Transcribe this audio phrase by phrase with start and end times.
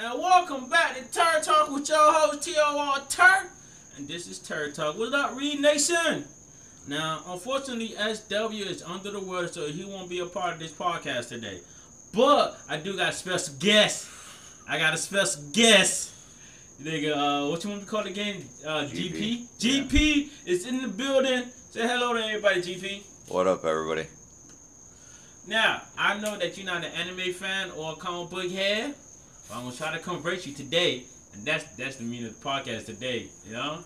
[0.00, 3.02] And welcome back to Tor Talk with your host T.O.R.
[3.08, 3.48] Turd.
[3.96, 4.96] And this is Tor Talk.
[4.96, 6.24] What up, Reed Nation?
[6.86, 10.70] Now, unfortunately, SW is under the weather, so he won't be a part of this
[10.70, 11.58] podcast today.
[12.12, 14.06] But I do got a special guest.
[14.68, 16.12] I got a special guest.
[16.80, 18.48] Nigga, uh, what you want to call the game?
[18.64, 19.48] Uh, GP.
[19.58, 19.88] GP.
[19.88, 21.42] GP is in the building.
[21.70, 23.02] Say hello to everybody, GP.
[23.32, 24.06] What up, everybody?
[25.48, 28.94] Now, I know that you're not an anime fan or a comic book head,
[29.52, 32.86] I'm gonna try to convert you today, and that's that's the meaning of the podcast
[32.86, 33.78] today, you know.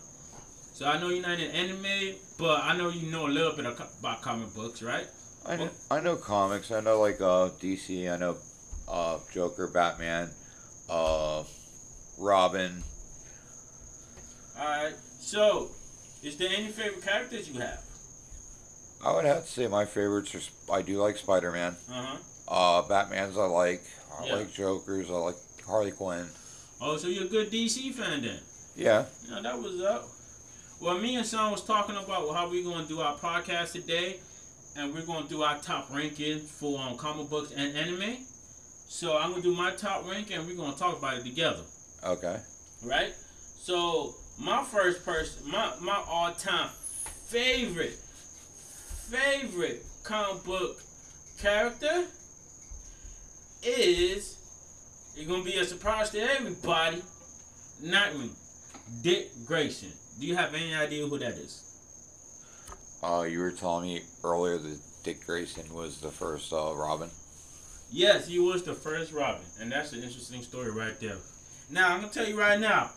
[0.75, 3.67] So I know you're not an anime, but I know you know a little bit
[3.67, 5.07] about comic books, right?
[5.47, 6.71] I know, I know comics.
[6.71, 8.13] I know like uh, DC.
[8.13, 8.37] I know
[8.89, 10.31] uh, Joker, Batman,
[10.89, 11.45] uh,
[12.19, 12.83] Robin.
[14.59, 14.95] All right.
[15.21, 15.71] So,
[16.23, 17.81] is there any favorite characters you have?
[19.05, 20.73] I would have to say my favorites are.
[20.73, 21.77] I do like Spider Man.
[21.91, 22.17] Uh huh.
[22.49, 23.83] Uh, Batman's I like.
[24.21, 24.35] I Yeah.
[24.37, 25.11] like Joker's.
[25.11, 25.37] I like
[25.73, 26.27] Harley Quinn.
[26.83, 28.39] Oh, so you're a good DC fan then?
[28.77, 29.07] Yeah.
[29.27, 30.07] Yeah, that was up.
[30.83, 34.19] Well, me and Sean was talking about how we're gonna do our podcast today,
[34.77, 38.19] and we're gonna do our top ranking for um, comic books and anime.
[38.87, 41.63] So I'm gonna do my top ranking, and we're gonna talk about it together,
[42.05, 42.39] Okay.
[42.85, 43.15] right?
[43.63, 46.69] So my first person, my my all-time
[47.29, 47.97] favorite,
[49.09, 50.83] favorite comic book
[51.41, 52.05] character
[53.63, 54.37] is.
[55.17, 57.03] It's gonna be a surprise to everybody.
[57.83, 58.31] not me.
[59.03, 59.93] Dick Grayson.
[60.19, 61.69] Do you have any idea who that is?
[63.03, 67.11] Uh, you were telling me earlier that Dick Grayson was the first uh, Robin.
[67.91, 71.19] Yes, he was the first Robin, and that's an interesting story right there.
[71.71, 72.91] Now I'm gonna tell you right now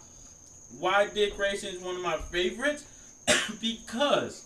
[0.79, 2.85] why Dick Grayson is one of my favorites
[3.61, 4.43] because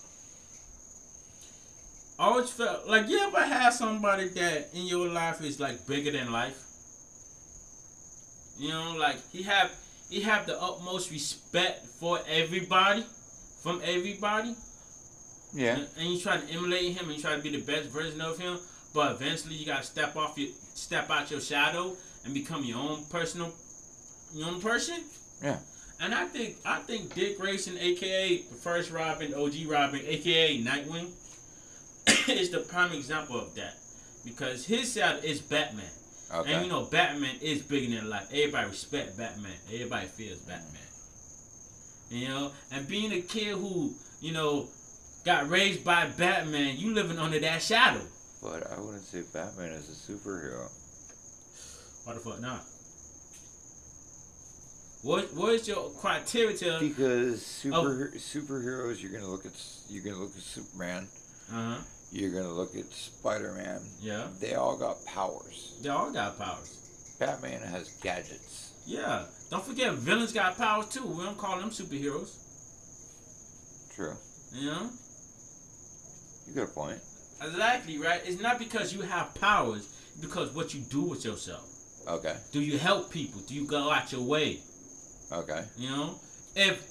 [2.17, 6.12] I always felt like you ever had somebody that in your life is like bigger
[6.12, 6.69] than life.
[8.59, 9.71] You know, like he have
[10.09, 13.05] he have the utmost respect for everybody,
[13.63, 14.55] from everybody.
[15.53, 15.77] Yeah.
[15.77, 18.22] And, and you try to emulate him and you try to be the best version
[18.22, 18.59] of him,
[18.94, 21.95] but eventually you gotta step off your step out your shadow
[22.25, 23.53] and become your own personal
[24.34, 25.03] your own person.
[25.41, 25.59] Yeah.
[26.01, 31.11] And I think I think Dick Grayson, aka the first Robin, OG Robin, aka Nightwing,
[32.29, 33.75] is the prime example of that.
[34.25, 35.89] Because his shadow is Batman.
[36.31, 36.53] Okay.
[36.53, 38.28] And you know Batman is bigger than life.
[38.31, 39.51] Everybody respect Batman.
[39.73, 40.81] Everybody fears Batman.
[42.12, 44.67] You know, and being a kid who, you know,
[45.25, 48.01] got raised by Batman, you living under that shadow.
[48.41, 50.69] but I wouldn't say Batman is a superhero.
[52.06, 52.63] What the fuck not?
[55.01, 59.53] What what is your criteria to Because super superheroes, you're gonna look at
[59.88, 61.07] you're gonna look at Superman.
[61.51, 61.78] uh-huh.
[62.12, 63.81] You're gonna look at Spider Man.
[64.02, 64.28] Yeah.
[64.40, 65.78] They all got powers.
[65.81, 67.16] They all got powers.
[67.20, 68.72] Batman has gadgets.
[68.86, 69.25] Yeah.
[69.52, 71.06] Don't forget villains got powers too.
[71.06, 72.36] We don't call them superheroes.
[73.94, 74.16] True.
[74.53, 74.90] You know?
[76.47, 77.00] You got a point.
[77.42, 78.22] Exactly, right?
[78.26, 79.88] It's not because you have powers,
[80.20, 81.70] because what you do with yourself.
[82.08, 82.36] Okay.
[82.52, 83.41] Do you help people?
[83.41, 84.59] Do you go out your way?
[85.31, 85.64] Okay.
[85.78, 86.20] You know,
[86.56, 86.88] if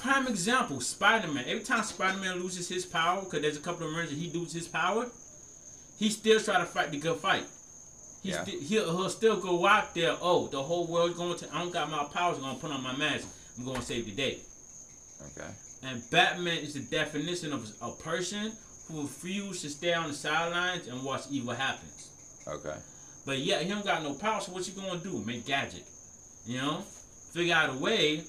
[0.00, 1.44] prime example, Spider Man.
[1.46, 4.30] Every time Spider Man loses his power, because there's a couple of moments that he
[4.30, 5.06] loses his power,
[5.98, 7.44] he still try to fight the good fight.
[8.22, 8.42] He Yeah.
[8.42, 10.16] sti- he'll, he'll still go out there.
[10.20, 11.54] Oh, the whole world's going to.
[11.54, 12.36] I don't got my powers.
[12.36, 13.26] I'm gonna put on my mask.
[13.58, 14.40] I'm gonna save the day.
[15.32, 15.48] Okay.
[15.82, 18.52] And Batman is the definition of a person
[18.88, 22.08] who refuse to stay on the sidelines and watch evil happens.
[22.46, 22.76] Okay.
[23.24, 24.40] But yeah, he don't got no power.
[24.40, 25.22] So what you gonna do?
[25.26, 25.84] Make gadget.
[26.46, 26.84] You know,
[27.32, 28.24] figure out a way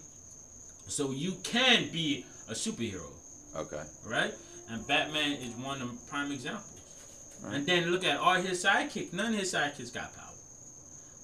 [0.88, 3.10] so you can be a superhero,
[3.56, 3.84] Okay.
[4.06, 4.34] right?
[4.70, 6.68] And Batman is one of the prime examples.
[7.44, 7.56] Right.
[7.56, 9.14] And then look at all his sidekicks.
[9.14, 10.26] None of his sidekicks got power.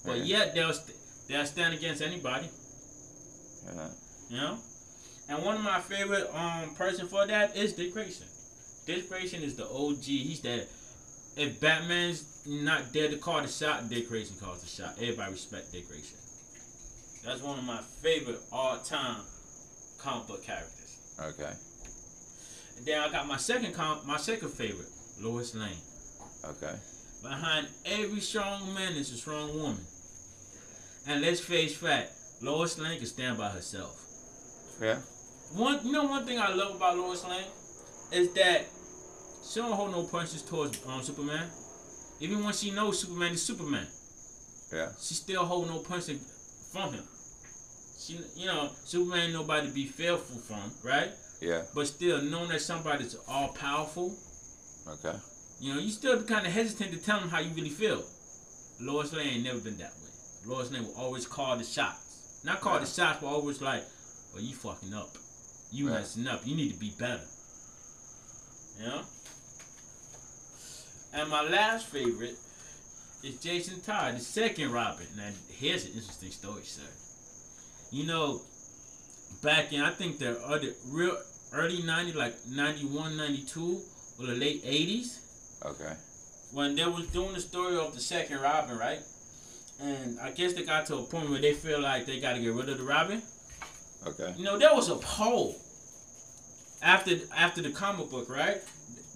[0.05, 0.37] But Yeah.
[0.45, 0.95] yet they'll st-
[1.27, 2.49] they'll stand against anybody.
[3.65, 3.89] Yeah.
[4.29, 4.57] You know?
[5.29, 8.27] And one of my favorite um person for that is Dick Grayson.
[8.85, 10.03] Dick Grayson is the OG.
[10.23, 10.67] He's that.
[11.35, 14.95] If Batman's not there to call the shot, Dick Grayson calls the shot.
[14.97, 16.17] Everybody respect Dick Grayson.
[17.23, 19.21] That's one of my favorite all-time
[19.97, 20.97] comic book characters.
[21.19, 21.53] Okay.
[22.77, 24.87] And then I got my second com- my second favorite,
[25.19, 25.81] Lois Lane.
[26.45, 26.75] Okay.
[27.23, 29.81] Behind every strong man is a strong woman.
[31.07, 32.11] And let's face fact,
[32.41, 33.99] Lois Lane can stand by herself.
[34.81, 34.99] Yeah.
[35.55, 37.45] One, you know, one thing I love about Lois Lane
[38.11, 38.65] is that
[39.49, 41.47] she don't hold no punches towards um, Superman.
[42.19, 43.87] Even when she knows Superman is Superman,
[44.73, 44.89] Yeah.
[44.99, 46.19] she still hold no punches
[46.71, 47.03] from him.
[48.07, 51.11] She, you know, Superman nobody to be fearful from, right?
[51.41, 51.63] Yeah.
[51.75, 54.15] But still, knowing that somebody's all powerful,
[54.87, 55.17] Okay.
[55.59, 58.03] you know, you still kind of hesitant to tell them how you really feel.
[58.79, 60.09] Lois Lane ain't never been that way.
[60.45, 62.39] Lois Lane will always call the shots.
[62.45, 63.83] Not call the shots, but always like,
[64.33, 65.17] well, you fucking up.
[65.71, 66.47] You messing up.
[66.47, 67.25] You need to be better.
[68.79, 69.01] You know?
[71.13, 72.37] And my last favorite
[73.23, 75.07] is Jason Todd, the second Robin.
[75.17, 76.83] Now, here's an interesting story, sir.
[77.91, 78.41] You know,
[79.41, 81.17] back in, I think the other, real
[81.53, 83.81] early 90s, like 91, 92,
[84.19, 85.19] or the late 80s,
[85.65, 85.93] Okay.
[86.51, 88.99] when they was doing the story of the second Robin, right?
[89.79, 92.39] And I guess they got to a point where they feel like they got to
[92.39, 93.21] get rid of the Robin.
[94.05, 94.33] Okay.
[94.37, 95.55] You know, there was a poll
[96.81, 98.61] after after the comic book, right?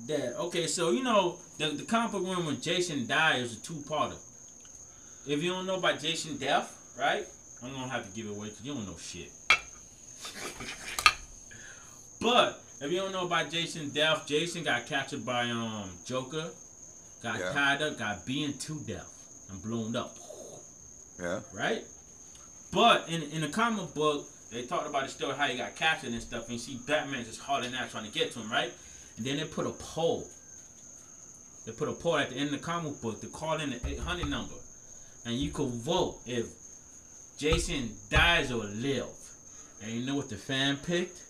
[0.07, 3.59] That okay, so you know the the comic book one when Jason died is a
[3.61, 4.17] two parter.
[5.27, 7.25] If you don't know about Jason death, right?
[7.63, 9.31] I'm gonna have to give it away because you don't know shit.
[12.19, 16.49] but if you don't know about Jason death, Jason got captured by um Joker,
[17.23, 17.51] got Yeah.
[17.53, 19.07] tied up, got beaten to death,
[19.49, 20.15] and blown up
[21.19, 21.41] Yeah.
[21.53, 21.83] right?
[22.71, 26.11] But in in the comic book, they talked about the story how he got captured
[26.13, 28.73] and stuff, and you see Batman just hauling out trying to get to him, right?
[29.17, 30.27] And then they put a poll.
[31.65, 33.87] They put a poll at the end of the comic book to call in the
[33.87, 34.55] 800 number,
[35.25, 36.47] and you could vote if
[37.41, 39.07] Jason dies or live.
[39.81, 41.23] And you know what the fan picked?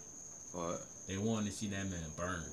[0.52, 0.81] What?
[1.08, 2.44] They wanted to see that man burn.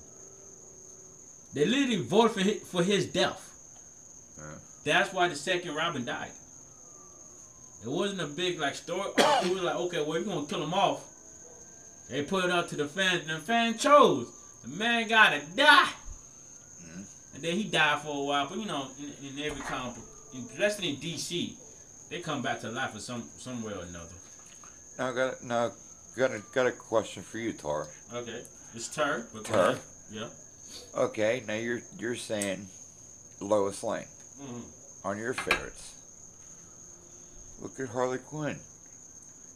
[1.55, 3.43] They literally voted for his, for his death.
[4.39, 4.45] Yeah.
[4.85, 6.31] That's why the second Robin died.
[7.83, 9.11] It wasn't a big like story.
[9.19, 11.03] it was like, okay, well, we're gonna kill him off.
[12.09, 14.33] They put it up to the fans, and the fan chose.
[14.63, 15.91] The man gotta die.
[16.85, 17.35] Mhm.
[17.35, 18.47] And then he died for a while.
[18.49, 19.97] But you know, in, in every comic
[20.35, 21.57] especially in DC,
[22.11, 24.15] they come back to life in some some way or another.
[24.99, 25.73] Now I got now
[26.17, 27.89] got a got a question for you, Tar.
[28.13, 28.43] Okay,
[28.75, 29.27] it's Tar.
[29.33, 29.69] but go Tur.
[29.71, 29.81] ahead.
[30.11, 30.29] Yeah.
[30.97, 31.43] Okay.
[31.47, 32.67] Now you're you're saying
[33.41, 34.07] Lois Lane
[34.41, 34.63] Mhm.
[35.05, 35.93] on your favorites.
[37.61, 38.59] Look at Harley Quinn.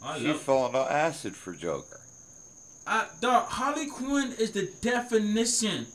[0.02, 0.40] I she love.
[0.40, 2.00] fell into acid for Joker.
[2.87, 5.87] I, dog, Harley Quinn is the definition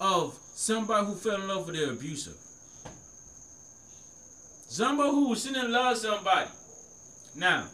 [0.00, 2.34] of somebody who fell in love with their abuser.
[4.74, 6.50] Somebody who was sitting in love with somebody.
[7.36, 7.68] Now,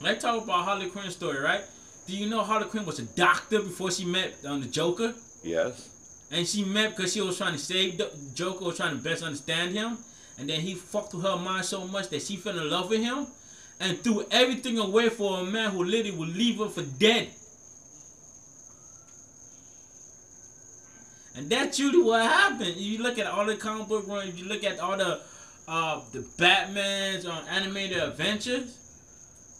[0.00, 1.60] let's talk about Harley Quinn's story, right?
[2.08, 5.14] Do you know Harley Quinn was a doctor before she met um, the Joker?
[5.44, 5.88] Yes.
[6.32, 9.22] And she met because she was trying to save the Joker, was trying to best
[9.22, 9.96] understand him.
[10.40, 13.00] And then he fucked with her mind so much that she fell in love with
[13.00, 13.28] him
[13.78, 17.28] and threw everything away for a man who literally would leave her for dead.
[21.36, 22.74] And that's usually what happened.
[22.76, 25.20] You look at all the comic book runs, you look at all the
[25.68, 28.76] uh, the Batman's uh, animated adventures.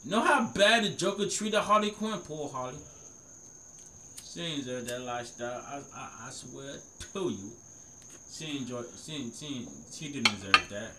[0.04, 2.18] You know how bad the Joker treated Harley Quinn?
[2.20, 2.78] Poor Harley.
[4.32, 5.62] She enjoyed that lifestyle.
[5.66, 6.74] I, I, I swear
[7.12, 7.52] to you.
[8.32, 8.86] She enjoyed.
[9.04, 10.90] She, she, she didn't deserve that.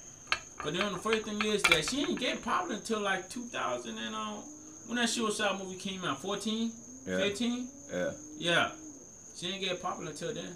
[0.64, 4.14] But then the first thing is that she didn't get popular until like 2000 and
[4.16, 4.44] um
[4.88, 6.72] when that Suicide movie came out, 14,
[7.08, 7.18] Yeah.
[7.20, 7.68] 15.
[7.94, 8.12] Yeah.
[8.38, 8.72] Yeah,
[9.38, 10.56] she didn't get popular until then.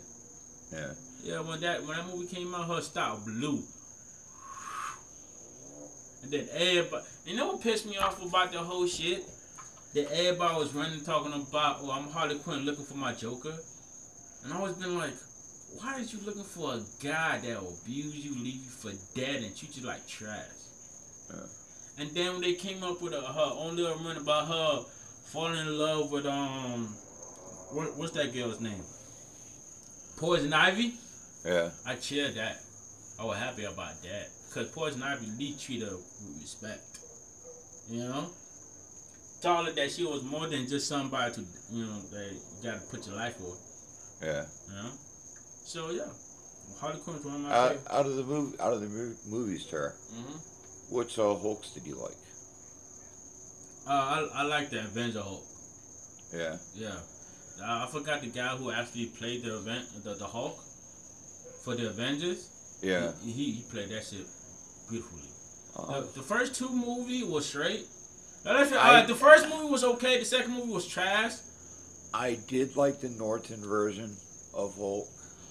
[0.74, 0.92] Yeah.
[1.24, 3.64] Yeah, when that when that movie came out, her style blew.
[6.24, 9.26] And then everybody, you know what pissed me off about the whole shit?
[9.94, 13.56] That everybody was running talking about, oh, I'm Harley Quinn looking for my Joker.
[14.44, 15.14] And I always been like,
[15.78, 19.44] why is you looking for a guy that will abuse you, leave you for dead,
[19.44, 20.48] and treat you like trash?
[21.30, 21.46] Yeah.
[22.00, 24.86] And then when they came up with a, her own little run about her
[25.32, 26.86] falling in love with um,
[27.72, 28.84] what, what's that girl's name?
[30.18, 30.94] Poison Ivy.
[31.46, 31.70] Yeah.
[31.86, 32.58] I cheered that.
[33.20, 34.30] I was happy about that.
[34.54, 37.00] Because Poison Ivy Lee treated her with respect.
[37.90, 38.30] You know?
[39.42, 41.42] Told her that she was more than just somebody to,
[41.72, 43.58] you know, that you gotta put your life for.
[44.26, 44.46] Yeah.
[44.70, 44.90] You know?
[45.66, 46.04] So, yeah.
[46.80, 47.88] Harley Quinn's one of my Out, favorite.
[47.92, 50.38] out of the movie, out of the mov- movies, Tara, hmm
[50.90, 52.18] which uh, Hulks did you like?
[53.88, 55.44] Uh, I, I like the Avenger Hulk.
[56.32, 56.58] Yeah.
[56.76, 57.00] Yeah.
[57.60, 60.60] Uh, I forgot the guy who actually played the event, the, the Hulk
[61.64, 62.50] for the Avengers.
[62.82, 63.12] Yeah.
[63.24, 64.28] He, he, he played that shit
[64.90, 65.22] beautifully.
[65.76, 67.88] Uh, The, the first two movie was straight.
[68.46, 70.20] Now, I- uh, the first movie was okay.
[70.20, 71.34] The second movie was trash.
[72.14, 74.16] I did like the Norton version
[74.54, 75.08] of Hulk.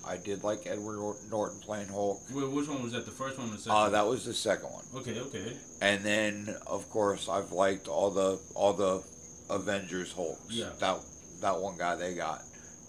[0.07, 2.21] I did like Edward Norton playing Hulk.
[2.29, 3.05] Wh- Which one was that?
[3.05, 3.77] The first one or the second?
[3.77, 4.85] Uh, that was the second one.
[4.97, 5.57] okay, okay.
[5.81, 9.03] And then, of course, I've liked all the all the
[9.51, 10.41] Avengers Hulks.
[10.51, 10.71] Yeah.
[10.81, 10.99] That
[11.41, 12.43] that one guy they got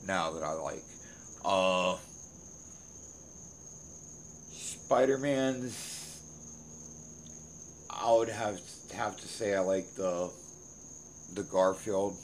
[0.05, 0.83] now that I like.
[1.45, 1.97] Uh,
[4.51, 5.99] Spider Man's.
[8.03, 8.59] I would have
[8.93, 10.29] have to say I like the
[11.33, 12.17] the Garfield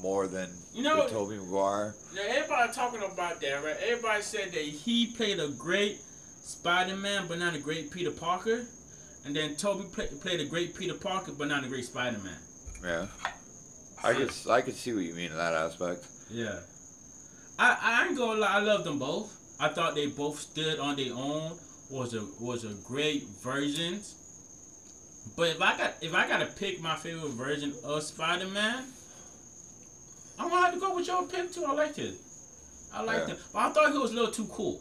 [0.00, 1.94] more than You know- the Tobey Maguire.
[2.14, 3.76] Now everybody talking about that, right?
[3.82, 6.00] Everybody said that he played a great
[6.42, 8.66] Spider-Man, but not a great Peter Parker.
[9.26, 12.38] and then Toby play, played a great Peter Parker, but not a great Spider Man.
[12.82, 13.06] Yeah.
[14.02, 16.06] I could I could see what you mean in that aspect.
[16.30, 16.60] Yeah.
[17.58, 19.30] I I ain't gonna lie, I love them both.
[19.60, 21.58] I thought they both stood on their own.
[21.90, 24.14] Was a was a great versions.
[25.36, 28.84] But if I got if I gotta pick my favorite version of Spider Man,
[30.38, 31.64] I'm gonna have to go with your pick too.
[31.64, 32.14] I liked it.
[32.92, 33.34] I liked Yeah.
[33.34, 33.42] him.
[33.52, 34.80] But I thought he was a little too cool.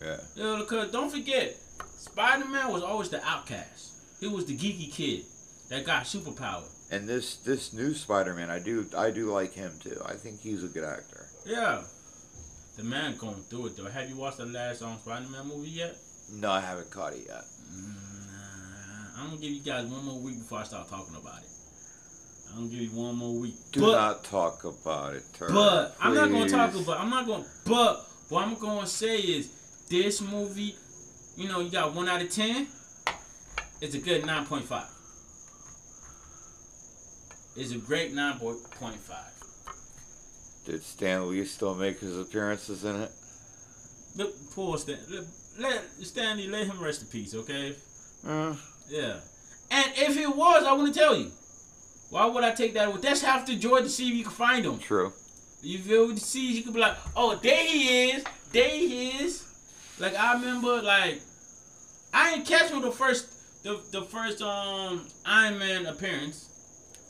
[0.00, 0.18] Yeah.
[0.34, 1.56] You know, because don't forget,
[1.98, 3.90] Spider Man was always the outcast.
[4.20, 5.24] He was the geeky kid
[5.68, 6.64] that got superpower.
[6.90, 10.00] And this this new Spider-Man, I do I do like him too.
[10.04, 11.26] I think he's a good actor.
[11.46, 11.82] Yeah.
[12.76, 13.86] The man going through it though.
[13.88, 15.96] Have you watched the last um, Spider Man movie yet?
[16.30, 17.44] No, I haven't caught it yet.
[17.70, 17.92] Nah,
[19.22, 21.48] I'm gonna give you guys one more week before I start talking about it.
[22.50, 23.54] I'm gonna give you one more week.
[23.70, 25.50] Do but, not talk about it, Turk.
[25.52, 26.82] but I'm not gonna talk please.
[26.82, 26.98] about.
[26.98, 27.44] I'm not gonna.
[27.64, 29.48] But what I'm gonna say is
[29.88, 30.74] this movie.
[31.36, 32.66] You know, you got one out of ten.
[33.80, 34.88] It's a good nine point five.
[37.54, 39.32] It's a great nine point five.
[40.64, 43.12] Did Stan Lee still make his appearances in it?
[44.16, 44.98] Look, poor Stan.
[45.08, 45.24] Let,
[45.60, 47.76] let Stan Lee let him rest in peace, okay?
[48.26, 48.54] Uh,
[48.92, 49.20] Yeah.
[49.70, 51.32] And if it was, I wouldn't tell you.
[52.10, 52.98] Why would I take that away?
[53.00, 54.78] That's half the joy to see if you can find him.
[54.78, 55.14] true.
[55.62, 56.14] You feel me?
[56.14, 59.44] To see you could be like, oh, there he is, there he is.
[59.98, 61.22] Like I remember, like
[62.12, 66.50] I didn't catch him the first, the the first um Iron Man appearance.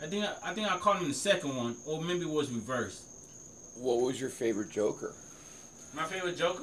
[0.01, 2.31] I think I, I think I caught him in the second one, or maybe it
[2.31, 3.03] was reversed.
[3.77, 5.15] What was your favorite Joker?
[5.95, 6.63] My favorite Joker.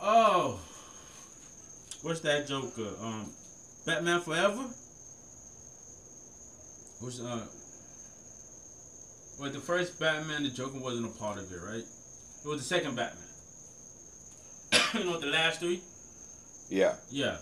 [0.00, 0.58] Oh,
[2.02, 2.90] what's that Joker?
[3.00, 3.30] Um,
[3.86, 4.64] Batman Forever.
[7.00, 7.44] Was uh,
[9.40, 11.82] well the first Batman, the Joker wasn't a part of it, right?
[12.44, 13.24] It was the second Batman.
[14.94, 15.82] you know the last three?
[16.68, 16.94] Yeah.
[17.10, 17.38] Yeah,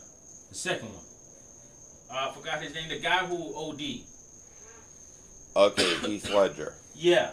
[0.49, 1.05] the second one.
[2.11, 2.89] Uh, I forgot his name.
[2.89, 4.01] The guy who OD.
[5.57, 6.75] Okay, Heath Ledger.
[6.95, 7.31] Yeah,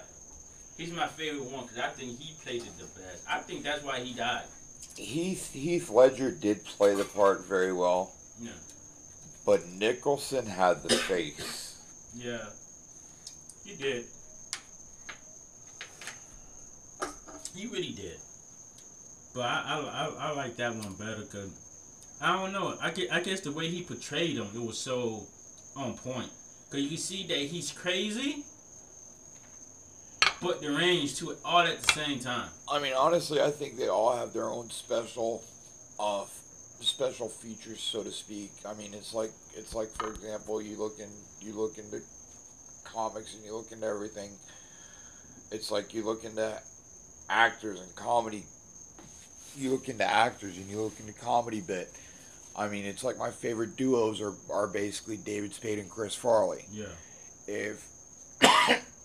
[0.78, 3.24] he's my favorite one because I think he played it the best.
[3.30, 4.44] I think that's why he died.
[4.98, 8.12] Heath Heath Ledger did play the part very well.
[8.40, 8.52] Yeah.
[9.46, 11.78] But Nicholson had the face.
[12.16, 12.46] Yeah,
[13.64, 14.06] he did.
[17.56, 18.18] He really did.
[19.34, 21.52] But I I, I, I like that one better because
[22.22, 22.76] I don't know.
[22.82, 25.28] I get I guess the way he portrayed him, it was so
[25.76, 26.32] on point.
[26.70, 28.44] Cause you see that he's crazy,
[30.42, 32.50] but range to it all at the same time.
[32.70, 35.44] I mean, honestly, I think they all have their own special,
[36.00, 36.26] uh,
[36.82, 38.52] special features, so to speak.
[38.66, 41.10] I mean, it's like it's like for example, you look in
[41.42, 42.02] you look into
[42.84, 44.32] comics and you look into everything.
[45.52, 46.60] It's like you look into
[47.30, 48.44] actors and comedy.
[49.56, 51.90] You look into actors and you look into comedy bit.
[52.56, 56.66] I mean, it's like my favorite duos are, are basically David Spade and Chris Farley
[56.72, 56.86] Yeah.
[57.48, 57.86] if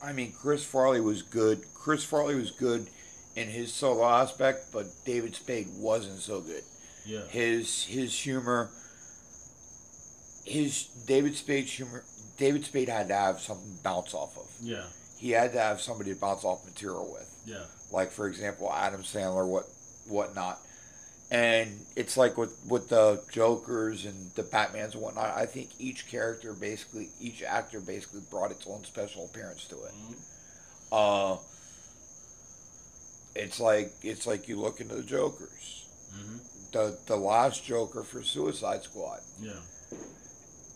[0.03, 1.63] I mean Chris Farley was good.
[1.75, 2.89] Chris Farley was good
[3.37, 6.63] in his solo aspect, but David Spade wasn't so good.
[7.07, 7.25] Yeah.
[7.27, 8.71] His his humor
[10.45, 12.05] his David Spade's humor
[12.37, 14.49] David Spade had to have something to bounce off of.
[14.61, 14.85] Yeah.
[15.19, 17.29] He had to have somebody to bounce off material with.
[17.47, 17.65] Yeah.
[17.93, 19.67] Like for example Adam Sandler what
[20.09, 20.59] whatnot.
[21.35, 25.35] And it's like with with the Jokers and the Batmans and whatnot.
[25.35, 29.93] I think each character basically, each actor basically brought its own special appearance to it.
[29.95, 30.15] Mhm.
[30.93, 31.39] Uh,
[33.35, 35.87] it's like it's like you look into the Jokers.
[36.15, 36.41] Mhm.
[36.73, 39.21] The the last Joker for Suicide Squad.
[39.41, 39.61] Yeah.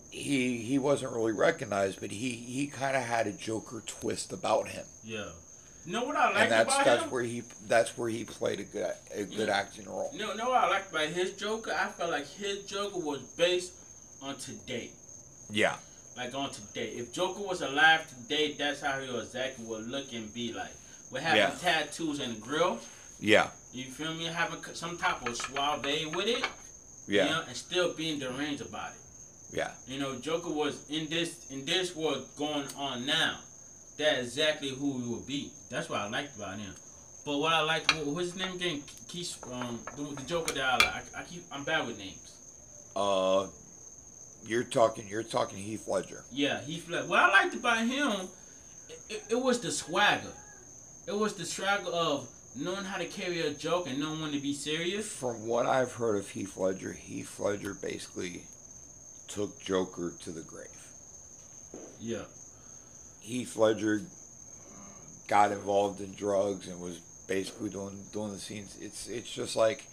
[0.09, 4.69] He he wasn't really recognized, but he he kind of had a Joker twist about
[4.69, 5.29] him, Yeah.
[5.89, 7.11] Know what I like and that's about that's him?
[7.11, 10.11] where he that's where he played a good a good acting role.
[10.13, 11.71] No, know what I like about his Joker?
[11.71, 13.71] I felt like his Joker was based
[14.21, 14.89] on today.
[15.49, 15.75] Yeah,
[16.17, 16.89] Like on today.
[16.89, 20.71] If Joker was alive today, that's how he exactly would look and be like.
[21.09, 21.51] With having Yeah.
[21.61, 22.81] tattoos and grills.
[23.21, 24.25] yeah, You feel me?
[24.25, 26.45] Having some type of suave with it.
[27.07, 29.55] yeah, You know, and still being deranged about it.
[29.55, 29.71] yeah.
[29.87, 33.37] You know, Joker was in this in this world going on now.
[33.97, 35.53] That's exactly who he would be.
[35.69, 36.73] That's what I liked about him.
[37.25, 38.83] But what I like, what, what's his name again?
[39.07, 41.15] Keith, um, the, the Joker that I like.
[41.15, 42.33] I, I keep, I'm bad with names.
[42.95, 43.47] Uh,
[44.45, 46.23] you're talking you're talking Heath Ledger.
[46.31, 47.09] Yeah, he fled.
[47.09, 48.29] What I liked about him,
[48.89, 50.33] it, it, it was the swagger.
[51.05, 54.39] It was the swagger of knowing how to carry a joke and knowing when to
[54.39, 55.05] be serious.
[55.05, 58.43] From what I've heard of Heath Ledger, Heath Ledger basically
[59.27, 60.67] took Joker to the grave.
[61.99, 62.23] Yeah,
[63.21, 64.01] Heath Ledger
[65.27, 68.77] got involved in drugs and was basically doing doing the scenes.
[68.79, 69.85] It's it's just like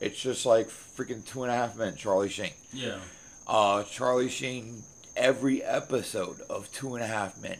[0.00, 2.52] It's just like freaking Two and a Half Men, Charlie Sheen.
[2.72, 2.98] Yeah.
[3.46, 4.82] Uh, Charlie Sheen,
[5.16, 7.58] every episode of Two and a Half Men,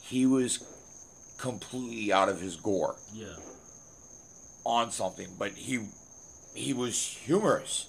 [0.00, 0.58] he was
[1.38, 3.34] completely out of his gore Yeah.
[4.64, 5.80] on something, but he
[6.54, 7.86] he was humorous.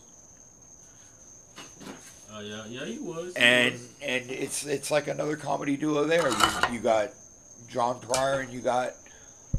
[2.35, 3.33] Oh yeah, yeah, he was.
[3.35, 3.89] He and was.
[4.01, 6.27] and it's it's like another comedy duo there.
[6.29, 7.11] You, you got
[7.73, 8.91] Jon Cryer and you got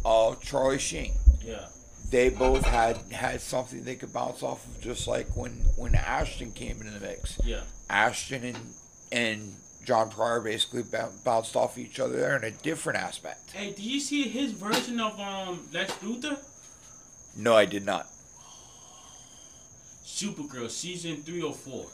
[0.05, 1.13] uh, Charlie Sheen.
[1.45, 1.67] yeah,
[2.11, 6.53] They both had had something they could bounce off of, just like when when Ashton
[6.53, 7.39] came into the mix.
[7.45, 8.59] yeah, Ashton and
[9.11, 9.53] and
[9.85, 13.51] Jon Cryer basically bou- bounced off each other there in a different aspect.
[13.53, 16.39] Hey, do you see his version of um Lex Luthor?
[17.37, 18.07] No, I did not.
[20.07, 21.87] Supergirl season three or four.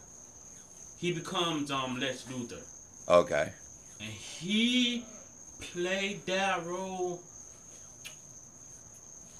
[0.98, 2.60] He becomes um Lex Luthor,
[3.08, 3.52] Okay.
[4.00, 5.04] and he
[5.60, 7.22] played that role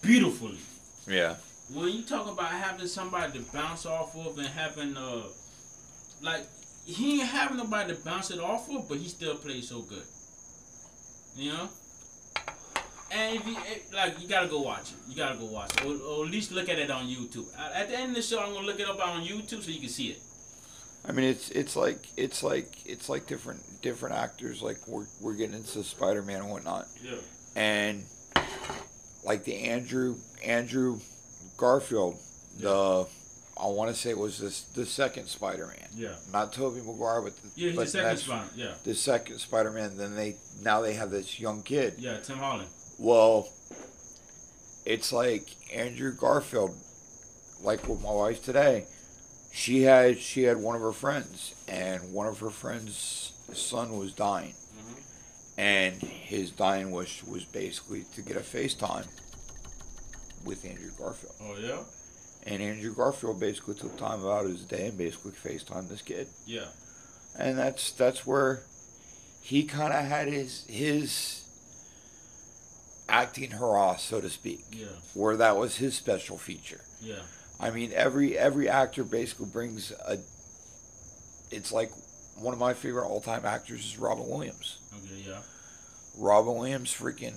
[0.03, 0.59] beautifully.
[1.07, 1.37] Yeah.
[1.73, 5.23] When you talk about having somebody to bounce off of and having uh
[6.23, 6.47] like
[6.85, 10.03] he ain't having nobody to bounce it off of, but he still plays so good.
[11.37, 11.69] You know?
[13.13, 14.97] And if you, it, like you gotta go watch it.
[15.09, 15.85] You gotta go watch it.
[15.85, 17.47] Or, or at least look at it on YouTube.
[17.59, 19.81] At the end of the show I'm gonna look it up on YouTube so you
[19.81, 20.23] can see it.
[21.09, 24.61] I mean, it's it's like it's like it's like different different actors.
[24.63, 26.87] Like we're we're getting into Spider Man and whatnot.
[27.03, 27.17] Yeah.
[27.57, 28.05] and
[29.25, 31.01] like the Andrew Andrew
[31.57, 32.19] Garfield,
[32.59, 33.07] the
[33.61, 36.15] I want to say it was this the second Spider-Man, Yeah.
[36.33, 38.47] not Tobey Maguire, but the, Yeah, but the second spot.
[38.57, 38.73] Yeah.
[38.85, 39.97] the second Spider-Man.
[39.99, 41.95] Then they now they have this young kid.
[41.99, 42.69] Yeah, Tim Holland.
[42.99, 43.49] Well,
[44.87, 46.75] it's like Andrew Garfield,
[47.63, 48.87] like with my wife today.
[49.53, 54.13] She had she had one of her friends, and one of her friends' son was
[54.13, 55.03] dying Mhm.
[55.59, 59.07] and his dying wish was basically to get a FaceTime
[60.45, 61.35] with Andrew Garfield.
[61.41, 61.83] Oh yeah?
[62.45, 66.29] And Andrew Garfield basically took time out of his day and basically FaceTime this kid.
[66.47, 66.69] Yeah.
[67.37, 68.63] And that's that's where
[69.43, 71.43] he kind of had his his
[73.09, 74.87] acting hurrah, so to speak, Yeah.
[75.15, 76.81] where that was his special feature.
[77.01, 77.23] Yeah.
[77.61, 80.19] I mean, every every actor basically brings a.
[81.51, 81.91] It's like
[82.37, 84.79] one of my favorite all time actors is Robin Williams.
[84.97, 85.41] Okay, yeah.
[86.17, 87.35] Robin Williams freaking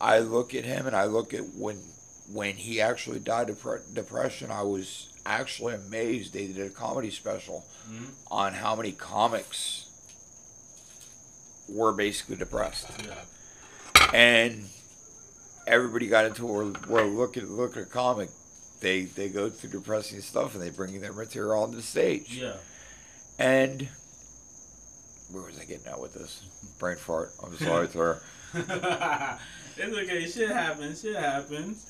[0.00, 1.76] I look at him and I look at when
[2.32, 7.10] when he actually died of depre- depression I was actually amazed they did a comedy
[7.10, 8.06] special Mhm.
[8.30, 9.86] on how many comics
[11.68, 13.14] were basically depressed Yeah.
[14.14, 14.68] and
[15.66, 18.30] everybody got into where, where look at look at a comic
[18.82, 22.56] they they go through depressing stuff and they bring their material on the stage Yeah.
[23.38, 23.88] and
[25.30, 26.42] where was I getting at with this
[26.78, 28.20] brain fart I'm sorry sir
[28.54, 30.26] it's okay.
[30.26, 31.00] Shit happens.
[31.00, 31.86] Shit happens.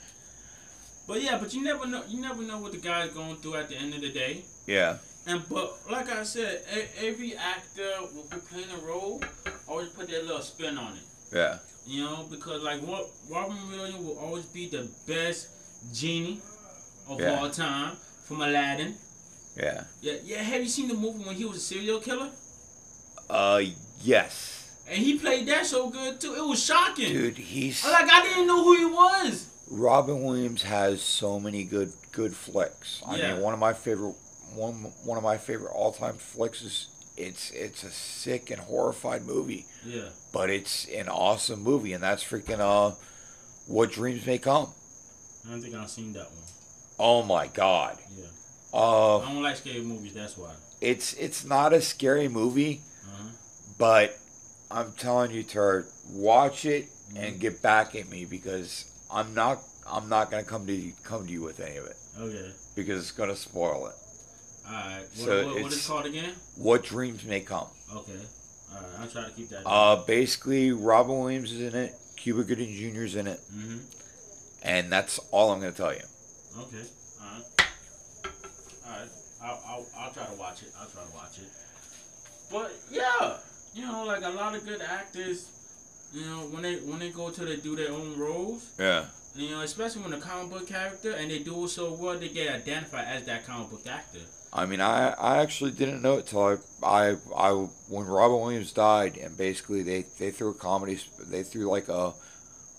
[1.09, 2.05] But yeah, but you never know.
[2.07, 4.45] You never know what the guy's going through at the end of the day.
[4.69, 9.21] yeah And but like I said, e- every actor will be playing a role
[9.67, 11.03] always put their little spin on it.
[11.35, 15.49] yeah You know, because like what Robin Williams will always be the best
[15.93, 16.41] genie
[17.15, 17.41] of Yeah.
[17.41, 18.97] all time from Aladdin.
[19.57, 20.43] yeah Yeah, yeah.
[20.43, 22.31] Have you seen the movie when he was a serial killer?
[23.31, 23.63] Uh,
[24.03, 26.35] yes, And he played that so good too.
[26.35, 27.13] It was shocking.
[27.13, 27.39] dude.
[27.39, 29.47] He's Like I didn't know who he was.
[29.71, 33.01] Robin Williams has so many good good flicks.
[33.07, 33.35] I Yeah.
[33.35, 34.15] mean, one of my favorite
[34.55, 39.25] one one of my favorite all time flicks is it's it's a sick and horrified
[39.25, 40.09] movie, Yeah.
[40.33, 42.95] but it's an awesome movie, and that's freaking uh,
[43.67, 44.69] what dreams may come.
[45.47, 46.45] I don't think I've seen that one.
[46.99, 47.99] Oh my God.
[48.17, 48.25] Yeah.
[48.73, 50.15] Uh, I don't like scary movies.
[50.15, 50.53] That's why.
[50.81, 53.29] it's it's not a scary movie, Uh-huh.
[53.79, 54.19] but
[54.71, 57.25] I'm telling you, Turd, watch it Mm-hmm.
[57.25, 61.27] and get back at me because I'm not I'm not gonna come to you, come
[61.27, 62.51] to you with any of it Okay.
[62.75, 63.95] because it's gonna spoil it.
[64.67, 65.01] All right.
[65.01, 66.33] What, So what, what it called again?
[66.57, 67.67] What dreams may come.
[67.95, 68.13] Okay.
[68.75, 68.91] All right.
[69.01, 69.67] I'll try to keep that.
[69.67, 73.03] Uh, basically, Robin Williams is in it, Cuba Gooding Jr.
[73.03, 73.79] is in it, mm-hmm.
[74.63, 76.01] and that's all I'm gonna tell you.
[76.59, 76.85] Okay.
[77.21, 77.45] All right.
[78.87, 79.09] All right.
[79.43, 80.69] I'll, I'll, I'll try to watch it.
[80.79, 81.49] I'll try to watch it.
[82.51, 83.39] But yeah,
[83.75, 85.49] you know, like a lot of good actors,
[86.13, 89.07] you know, when they when they go to they do their own roles, Yeah.
[89.35, 92.29] you know, especially when a comic book character and they do it so well, they
[92.29, 94.19] get identified as that comic book actor.
[94.53, 97.53] I mean, I, I actually didn't know it till I, I, I
[97.89, 102.13] when Robin Williams died, and basically they, they threw a comedy, they threw like a,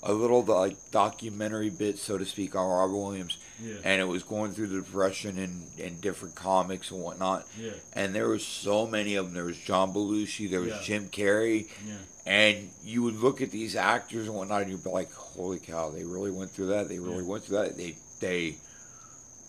[0.03, 3.75] a little like documentary bit, so to speak, on Robin Williams, Yeah.
[3.83, 7.71] and it was going through the depression and, and different comics and whatnot, Yeah.
[7.93, 9.33] and there was so many of them.
[9.35, 10.81] There was John Belushi, there was Yeah.
[10.83, 11.93] Jim Carrey, Yeah.
[12.25, 15.89] and you would look at these actors and whatnot, and you'd be like, "Holy cow!
[15.91, 16.89] They really went through that.
[16.89, 17.29] They really Yeah.
[17.29, 17.77] went through that.
[17.77, 18.55] They they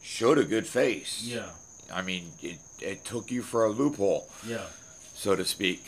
[0.02, 1.22] showed a good face.
[1.22, 1.50] Yeah,
[1.92, 4.66] I mean, it, it took you for a loophole, yeah.
[5.14, 5.84] so to speak.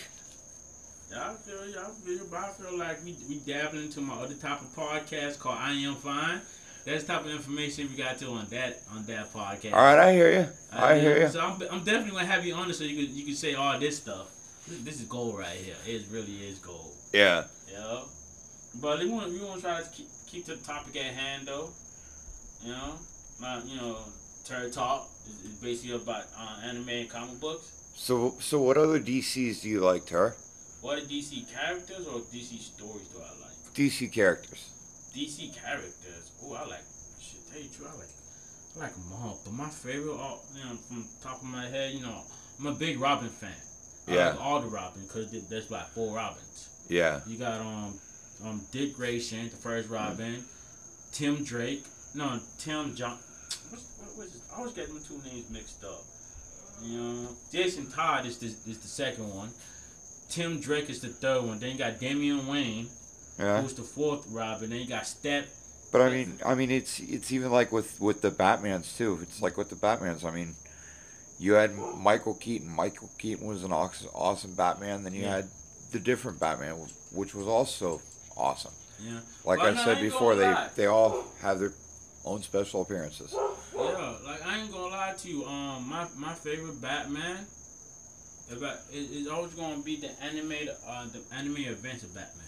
[1.11, 1.79] Yeah, I feel you.
[1.79, 2.27] I feel you.
[2.31, 5.73] But I feel like we we dabbling into my other type of podcast called I
[5.73, 6.41] Am Fine.
[6.87, 9.73] That's the type of information we got to on that on that podcast.
[9.73, 10.49] All right, I hear you.
[10.73, 11.29] I Uh, hear you.
[11.29, 13.55] So I'm, I'm definitely gonna have you on it so you can you can say
[13.55, 14.29] all this stuff.
[14.69, 15.75] This, this is gold right here.
[15.85, 16.93] It really is gold.
[17.13, 17.45] Yeah.
[17.73, 18.03] Yeah.
[18.81, 21.49] But we want we want to try to keep keep to the topic at hand
[21.49, 21.71] though.
[22.63, 22.93] You know,
[23.41, 23.99] my you know,
[24.45, 25.09] Tor Talk
[25.45, 27.73] is, basically about uh, anime and comic books.
[27.97, 30.37] So, so what other DCs do you like, Ter?
[30.83, 33.75] What DC characters or DC stories do I like?
[33.75, 34.71] DC characters.
[35.17, 36.31] DC characters.
[36.45, 36.85] Oh, I like.
[37.21, 38.09] Shit, tell you truth, I like.
[38.77, 41.67] I like them all, but my favorite, all you know, from the top of my
[41.67, 42.21] head, you know,
[42.61, 43.51] I'm a big Robin fan.
[44.09, 44.31] I Yeah.
[44.31, 46.69] like all the Robins because there's like four Robins.
[46.89, 47.21] Yeah.
[47.27, 47.99] You got um,
[48.45, 50.45] um Dick Grayson, the first Robin,
[51.13, 53.19] Tim Drake, no Tim John.
[53.71, 54.43] What's, what was it?
[54.53, 56.03] I always get them two names mixed up.
[56.83, 59.49] You know, Jason Todd is the is the second one.
[60.29, 61.59] Tim Drake is the third one.
[61.59, 62.89] Then you got Damian Wayne,
[63.39, 63.61] Yeah.
[63.63, 64.71] who's the fourth Robin.
[64.71, 65.47] Then you got Step.
[65.93, 69.19] But I mean, I mean, it's it's even like with with the Batman's too.
[69.23, 70.25] It's like with the Batman's.
[70.25, 70.55] I mean,
[71.39, 72.69] you had Michael Keaton.
[72.69, 75.05] Michael Keaton was an awesome, Batman.
[75.05, 75.37] Then you Yeah.
[75.37, 75.49] had
[75.93, 76.75] the different Batman,
[77.13, 78.01] which was also
[78.37, 78.73] awesome.
[79.01, 80.71] Yeah, Like Well, I I said ain't before, they lie.
[80.75, 81.73] they all have their
[82.25, 83.33] own special appearances.
[83.33, 84.15] yeah.
[84.25, 85.45] Like I ain't gonna lie to you.
[85.45, 87.47] Um, my my favorite Batman.
[88.51, 92.46] About is, is always gonna be the animated uh the anime events of Batman.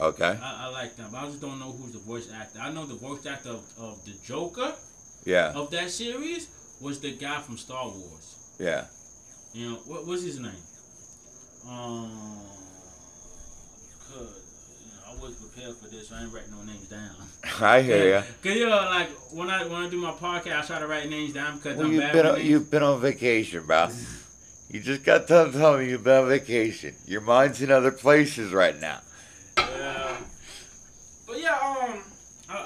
[0.00, 0.38] Okay.
[0.40, 2.60] I, I like them, but I just don't know who's the voice actor.
[2.62, 4.72] I know the voice actor of, of the Joker
[5.24, 5.52] Yeah.
[5.54, 6.48] of that series
[6.80, 8.36] was the guy from Star Wars.
[8.60, 8.84] Yeah.
[9.52, 10.52] You know what what's his name?
[11.68, 12.10] Um,
[14.12, 14.42] cause
[14.80, 17.10] you know, I wasn't prepared for this, so I ain't writing no names down.
[17.60, 18.22] I hear ya.
[18.42, 21.08] Cause you know, like when I when I do my podcast, I try to write
[21.08, 23.88] names down because Well, I'm you've bad been on, you've been on vacation, bro.
[24.70, 26.94] You just got done telling me you've been on vacation.
[27.06, 29.00] Your mind's in other places right now.
[29.56, 30.16] Yeah.
[31.26, 31.56] But yeah,
[31.88, 32.02] um,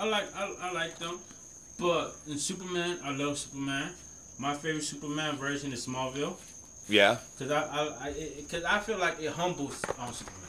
[0.03, 1.19] I, like I, I like them.
[1.79, 3.93] But in Superman, I love Superman.
[4.39, 6.35] My favorite Superman version is Smallville.
[6.89, 7.19] Yeah.
[7.39, 10.41] Cause I, I, I it, cause I feel like it humbles on Superman.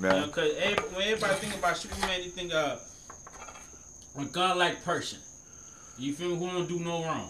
[0.00, 0.14] Yeah.
[0.14, 2.80] You know, cause every, when everybody think about Superman, they think of
[4.18, 5.18] a godlike person.
[5.98, 6.36] You feel me?
[6.36, 7.28] Who don't do no wrong,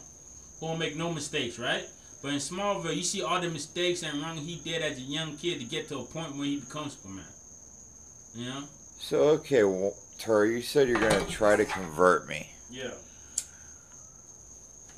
[0.60, 1.84] who don't make no mistakes, right?
[2.22, 5.36] But in Smallville, you see all the mistakes and wrong he did as a young
[5.36, 7.24] kid to get to a point where he becomes Superman.
[8.36, 8.62] You know?
[9.00, 12.48] So okay, well, Tur, you said you're gonna try to convert me.
[12.70, 12.92] Yeah.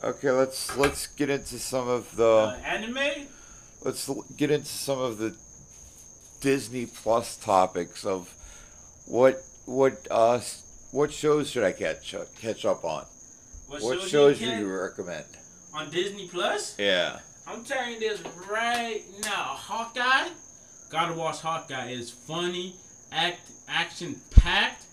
[0.02, 3.26] Okay, let's let's get into some of the Uh, anime?
[3.82, 5.34] let's get into some of the
[6.40, 8.28] Disney Plus topics of
[9.06, 10.40] what what uh
[10.90, 13.06] what shows should I catch up, catch up on?
[13.68, 15.24] What shows shows do can- you recommend?
[15.72, 16.74] on Disney Plus?
[16.78, 17.18] Yeah.
[17.46, 19.56] I'm telling you this right now.
[19.56, 20.28] Hawkeye,
[20.90, 21.90] gotta watch Hawkeye.
[21.90, 22.76] It's funny,
[23.10, 24.83] act, action packed,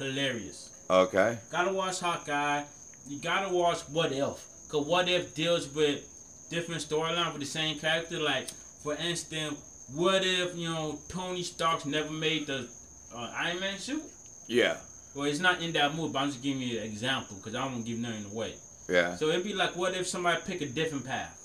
[0.00, 0.84] hilarious.
[0.90, 1.38] Okay.
[1.50, 2.64] Gotta watch Hawkeye.
[3.06, 4.46] You gotta watch What If.
[4.68, 6.06] Cause What If deals with
[6.50, 8.18] different storyline with the same character.
[8.18, 8.48] Like
[8.82, 9.58] for instance,
[9.94, 12.68] what if you know Tony Stark's never made the
[13.14, 14.02] uh, Iron Man suit?
[14.46, 14.76] Yeah.
[15.14, 17.66] Well, it's not in that movie, but I'm just giving you an example because I
[17.66, 18.54] don't give nothing away.
[18.88, 19.16] Yeah.
[19.16, 21.36] So it'd be like, what if somebody pick a different path?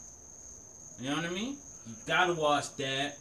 [1.00, 1.58] You know what I mean?
[1.88, 3.18] You gotta watch that.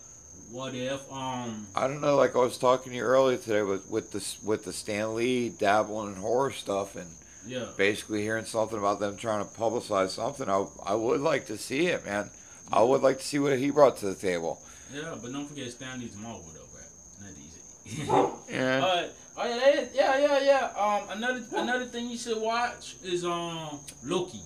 [0.50, 2.16] What if, um, I don't know.
[2.16, 5.48] Like I was talking to you earlier today with with this with the Stan Lee
[5.48, 7.08] dabbling in horror stuff and
[7.46, 10.48] yeah, basically hearing something about them trying to publicize something.
[10.48, 12.30] I I would like to see it, man.
[12.72, 14.60] I would like to see what he brought to the table.
[14.94, 17.28] yeah, but don't forget Stan Lee's Marvel though, bro.
[17.28, 18.50] Not DC.
[18.54, 18.84] Yeah.
[18.84, 20.80] uh, oh yeah, yeah, yeah, yeah.
[20.80, 24.40] Um, another another thing you should watch is um Loki.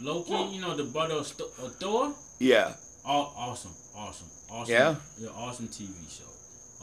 [0.00, 1.28] Loki, you know the brother of
[1.78, 2.12] Thor.
[2.40, 2.72] Yeah.
[3.04, 4.72] Aw awesome, awesome, awesome.
[4.74, 4.94] Yeah?
[5.18, 6.24] Yeah, awesome TV show.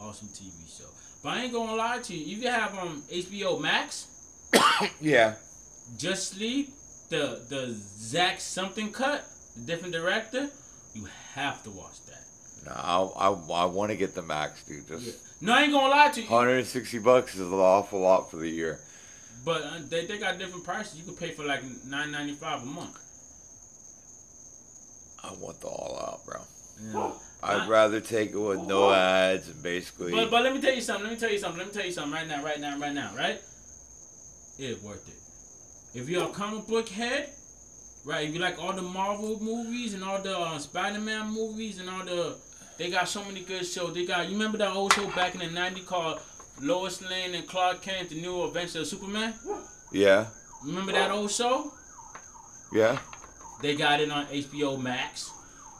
[0.00, 0.88] Awesome TV show.
[1.22, 2.36] But I ain't gonna lie to you.
[2.36, 4.06] If you have um HBO Max,
[5.00, 5.34] Yeah.
[5.98, 6.70] Justice League,
[7.08, 9.24] the the Zach something cut,
[9.56, 10.48] the different director,
[10.94, 12.22] you have to watch that.
[12.66, 14.86] No, I I, I want to get the max, dude.
[14.88, 15.12] Just Yeah.
[15.40, 16.28] No, I ain't gonna lie to you.
[16.28, 18.78] 160 bucks is an awful lot for the year.
[19.44, 20.96] But uh, they, they got different prices.
[20.98, 22.96] You could pay for like nine ninety five a month.
[25.22, 26.40] I want the all out, bro.
[26.92, 27.12] Yeah.
[27.42, 30.12] I'd rather take it with no ads and basically.
[30.12, 31.04] But but let me tell you something.
[31.04, 31.58] Let me tell you something.
[31.58, 33.40] Let me tell you something right now, right now, right now, right?
[34.58, 35.98] It's worth it.
[35.98, 37.30] If you're a comic book head,
[38.04, 38.28] right?
[38.28, 42.04] If you like all the Marvel movies and all the uh, Spider-Man movies and all
[42.04, 42.36] the,
[42.78, 43.94] they got so many good shows.
[43.94, 46.20] They got you remember that old show back in the '90s called
[46.60, 49.34] Lois Lane and Clark Kent: The New Adventures of Superman?
[49.92, 50.26] yeah.
[50.64, 51.72] Remember that old show?
[52.72, 52.98] Yeah.
[53.62, 55.30] They got it on HBO Max.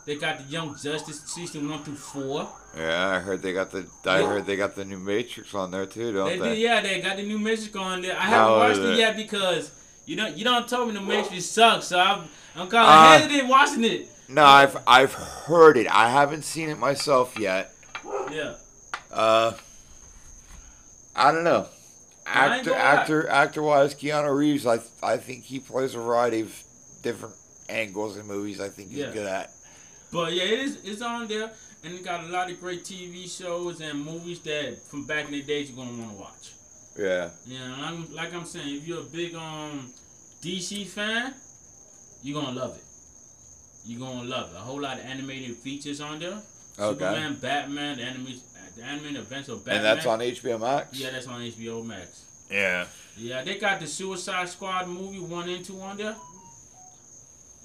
[0.07, 2.49] They got the Young Justice season one through four.
[2.77, 3.87] Yeah, I heard they got the.
[4.05, 4.27] I Yeah.
[4.29, 6.49] heard they got the new Matrix on there too, don't They they?
[6.51, 8.16] did, yeah, they got the new Matrix on there.
[8.16, 9.71] I How haven't watched it yet because
[10.07, 13.18] you don't you don't told me the Matrix sucks, so I'm I'm kind of Uh,
[13.18, 14.09] hesitant watching it.
[14.29, 15.87] No, I've I've heard it.
[15.88, 17.73] I haven't seen it myself yet.
[18.31, 18.55] Yeah,
[19.12, 19.53] Uh,
[21.14, 21.68] I don't know.
[22.27, 24.66] Actor, actor, actor wise, Keanu Reeves.
[24.66, 26.62] I I think he plays a variety of
[27.03, 27.35] different
[27.73, 28.61] angles in movies.
[28.61, 29.11] I think he's Yeah.
[29.13, 29.53] good at.
[30.11, 31.51] but yeah, it is it's on there,
[31.85, 35.33] and it got a lot of great TV shows and movies that from back in
[35.33, 36.53] the days you're gonna want to watch.
[36.99, 37.31] Yeah.
[37.47, 39.91] Yeah, and I'm, like I'm saying, if you're a big um
[40.43, 41.35] DC fan,
[42.23, 42.85] you're gonna love it.
[43.87, 44.57] You're gonna love it.
[44.57, 46.41] A whole lot of animated features on there.
[46.79, 46.99] Okay.
[46.99, 48.41] Superman, Batman, the anime,
[48.77, 49.77] the animated events of Batman.
[49.77, 50.99] And that's on HBO Max.
[50.99, 52.23] Yeah, that's on HBO Max.
[52.51, 52.87] Yeah.
[53.17, 56.17] Yeah, they got the Suicide Squad movie one and two on there.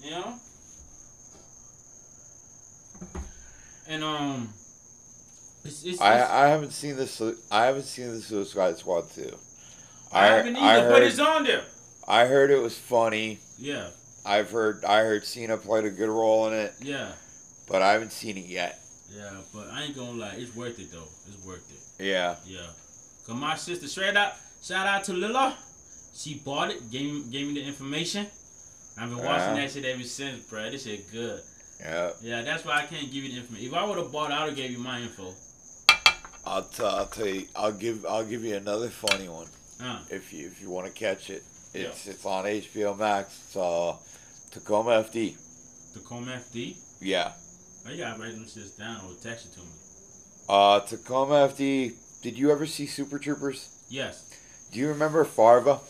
[0.02, 0.34] You know?
[3.88, 4.48] And um
[5.64, 7.20] it's, it's, I it's- I haven't seen this.
[7.50, 9.32] I haven't seen the Suicide Squad two.
[10.12, 11.64] I haven't either, I but heard, it's on there.
[12.06, 13.38] I heard it was funny.
[13.58, 13.88] Yeah,
[14.24, 17.12] I've heard I heard Cena played a good role in it, yeah,
[17.68, 18.78] but I haven't seen it yet.
[19.14, 19.30] yeah.
[19.52, 21.08] But I ain't gonna lie, it's worth it though.
[21.28, 22.04] It's worth it.
[22.04, 22.36] Yeah.
[22.46, 22.66] Yeah.
[23.26, 24.32] Cause my sister straight out,
[24.62, 25.56] shout out to Lila.
[26.14, 28.26] She bought it, gave gave me the information.
[29.00, 29.62] I've been watching Yeah.
[29.62, 30.70] that shit ever since, bro.
[30.70, 31.40] This shit good.
[31.80, 32.10] Yeah.
[32.20, 33.68] Yeah, that's why I can't give you the information.
[33.68, 35.32] If I would have bought I would have gave you my info.
[36.44, 37.46] I'll, t- I'll tell you.
[37.54, 39.46] I'll give I'll give you another funny one
[39.80, 41.42] Uh, if you if you want to catch it.
[41.74, 43.38] It's it's on HBO Max.
[43.46, 43.94] It's uh,
[44.50, 45.36] Tacoma FD.
[45.94, 46.76] Tacoma FD.
[47.00, 47.32] Yeah.
[47.86, 49.66] Oh, you gotta write them shits down or text it to me.
[50.48, 51.92] Uh, Tacoma FD.
[52.22, 53.68] Did you ever see Super Troopers?
[53.88, 54.24] Yes.
[54.72, 55.80] Do you remember Farva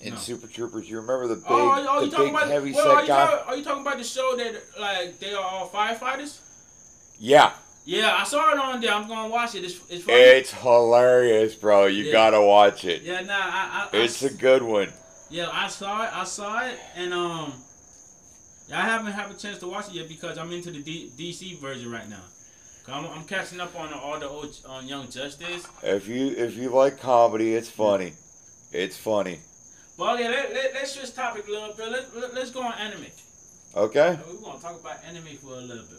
[0.00, 0.18] in No.
[0.20, 0.88] Super Troopers?
[0.88, 2.48] You remember the big, oh, oh, you the big about?
[2.48, 3.26] heavy Well, are set you, guy?
[3.26, 6.38] talking, are you talking about the show that like they are all firefighters?
[7.18, 7.52] Yeah,
[7.86, 8.92] Yeah, I saw it on there.
[8.92, 9.64] I'm gonna watch it.
[9.64, 10.18] It's it's funny.
[10.18, 11.86] it's hilarious, bro.
[11.86, 12.12] You Yeah.
[12.12, 13.02] gotta watch it.
[13.02, 14.92] yeah, nah, I, I, I It's a good one.
[15.30, 16.10] Yeah, I saw it.
[16.12, 17.52] I saw it, and um,
[18.72, 21.58] I haven't had a chance to watch it yet because I'm into the D- DC
[21.58, 22.22] version right now.
[22.88, 25.66] I'm, I'm catching up on all the old on Young Justice.
[25.82, 28.12] If you if you like comedy, it's funny.
[28.72, 29.40] It's funny.
[29.98, 31.88] But yeah, let, let, let's switch topic a little bit.
[31.90, 33.06] Let, let, let's go on anime.
[33.74, 34.18] Okay.
[34.28, 35.98] We're gonna talk about anime for a little bit.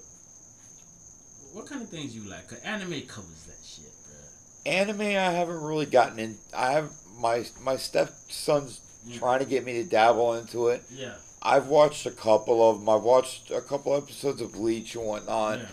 [1.53, 2.47] What kind of things you like?
[2.47, 4.71] Cause anime covers that shit, bro.
[4.71, 6.37] Anime, I haven't really gotten in.
[6.55, 9.19] I have my my stepson's Mm.
[9.19, 10.83] trying to get me to dabble into it.
[10.91, 11.13] Yeah.
[11.41, 12.89] I've watched a couple of them.
[12.89, 15.59] I've watched a couple episodes of Bleach and whatnot.
[15.59, 15.65] yeah.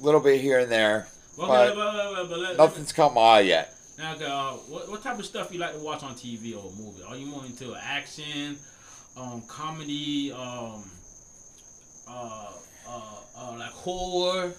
[0.00, 1.06] A little bit here and there.
[1.38, 3.72] Well, But Nothing's come my eye yet.
[3.98, 7.02] Now, uh, what, what type of stuff you like to watch on TV or movie?
[7.06, 8.58] Are you more into action,
[9.16, 10.90] um, comedy, um,
[12.08, 12.50] uh,
[12.88, 13.00] uh,
[13.38, 14.52] uh, like horror?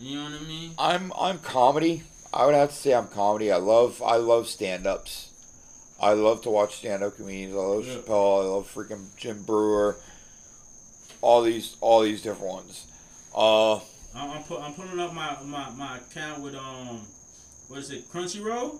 [0.00, 0.72] You know what I mean?
[0.78, 2.02] I'm I'm comedy.
[2.34, 3.52] I would have to say I'm comedy.
[3.52, 5.28] I love I love stand ups.
[6.00, 7.54] I love to watch stand up comedians.
[7.54, 7.94] I love Yeah.
[7.94, 8.42] Chappelle.
[8.42, 9.96] I love freaking Jim Breuer.
[11.20, 12.86] All these all these different ones.
[13.34, 13.76] Uh
[14.14, 17.00] I'm, I'm, put, I'm putting up my, my, my account with um,
[17.72, 18.78] what is it, Crunchyroll?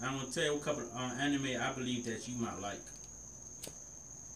[0.00, 2.78] I'm gonna tell you a couple of uh, anime I believe that you might like.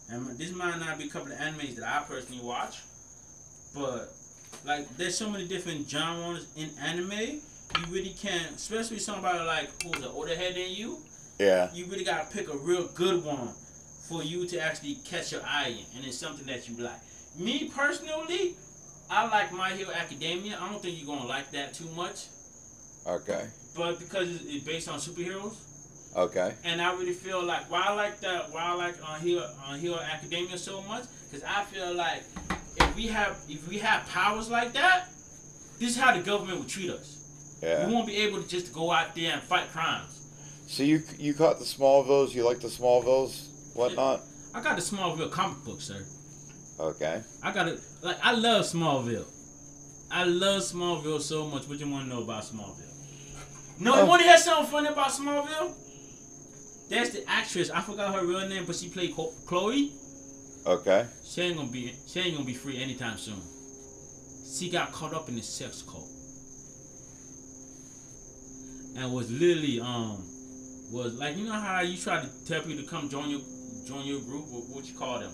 [0.09, 2.81] And this might not be a couple of animes that I personally watch,
[3.73, 4.13] but
[4.65, 7.39] like there's so many different genres in anime.
[7.79, 10.97] You really can't, especially somebody like who's an older head than you.
[11.39, 11.73] yeah.
[11.73, 13.53] You really gotta pick a real good one
[14.09, 16.99] for you to actually catch your eye in, and it's something that you like.
[17.39, 18.55] Me personally,
[19.09, 20.57] I like My Hero Academia.
[20.59, 22.25] I don't think you're gonna like that too much,
[23.07, 23.45] Okay.
[23.75, 25.55] But because it's, it's based on superheroes,
[26.15, 26.53] Okay.
[26.63, 29.73] and I really feel like why I like that, why I like uh, Hero uh,
[29.75, 32.23] Hero Academia so much, because I feel like
[32.77, 35.07] if we have if we have powers like that,
[35.79, 37.17] this is how the government would treat us.
[37.61, 37.87] Yeah.
[37.87, 40.21] We won't be able to just go out there and fight crimes.
[40.67, 42.33] So you you caught the Smallvilles.
[42.33, 44.21] You like the Smallvilles, whatnot.
[44.53, 46.05] I got the Smallville comic book, sir.
[46.79, 47.21] Okay.
[47.43, 49.25] I gotta like I love Smallville.
[50.11, 51.67] I love Smallville so much.
[51.67, 52.93] What you want to know about Smallville?
[53.79, 55.73] No, you want to hear something funny about Smallville?
[56.89, 57.69] That's the actress.
[57.69, 59.13] I forgot her real name, but she played
[59.45, 59.91] Chloe.
[60.65, 61.05] Okay.
[61.23, 61.93] She ain't gonna be.
[62.07, 63.41] She ain't gonna be free anytime soon.
[64.57, 66.07] She got caught up in the sex cult,
[68.97, 70.23] and was literally um
[70.91, 73.41] was like you know how you try to tell people to come join your
[73.85, 74.45] join your group.
[74.47, 75.31] What, what you call them?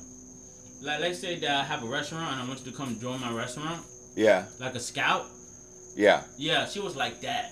[0.81, 3.21] Like let's say that I have a restaurant and I want you to come join
[3.21, 4.45] my restaurant, Yeah.
[4.59, 5.27] like a scout.
[5.95, 6.23] Yeah.
[6.37, 7.51] Yeah, she was like that,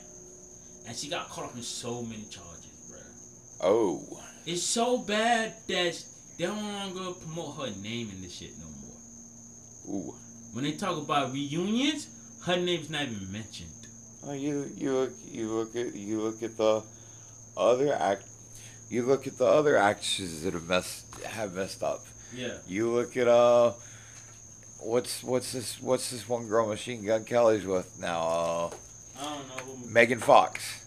[0.87, 3.69] and she got caught up in so many charges, bro.
[3.69, 4.21] Oh.
[4.45, 6.03] It's so bad that
[6.37, 9.95] they don't longer promote her name in this shit no more.
[9.95, 10.15] Ooh.
[10.53, 12.07] When they talk about reunions,
[12.45, 13.69] her name's not even mentioned.
[14.25, 16.83] Oh, you you look you look at you look at the
[17.55, 18.23] other act.
[18.89, 22.03] You look at the other actresses that have messed have messed up.
[22.35, 22.57] Yeah.
[22.67, 23.73] You look at uh,
[24.79, 28.21] what's what's this what's this one girl Machine Gun Kelly's with now?
[28.21, 28.69] Uh,
[29.19, 29.89] I don't know who.
[29.89, 30.81] Megan Fox.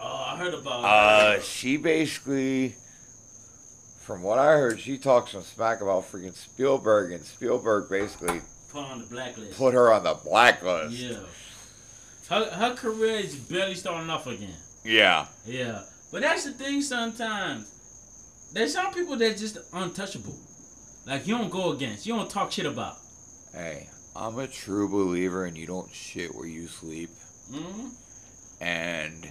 [0.00, 0.84] Oh, I heard about.
[0.84, 2.74] Uh, she basically,
[4.02, 8.82] from what I heard, she talks some smack about freaking Spielberg, and Spielberg basically put
[8.82, 9.58] her on the blacklist.
[9.58, 10.94] put her on the blacklist.
[10.94, 11.18] Yeah.
[12.28, 14.54] Her her career is barely starting off again.
[14.84, 15.26] Yeah.
[15.46, 15.82] Yeah.
[16.12, 17.70] But that's the thing sometimes.
[18.52, 20.36] There's some people that just untouchable.
[21.06, 22.06] Like you don't go against.
[22.06, 22.96] You don't talk shit about.
[23.52, 27.10] Hey, I'm a true believer, and you don't shit where you sleep,
[27.52, 27.88] hmm
[28.60, 29.28] and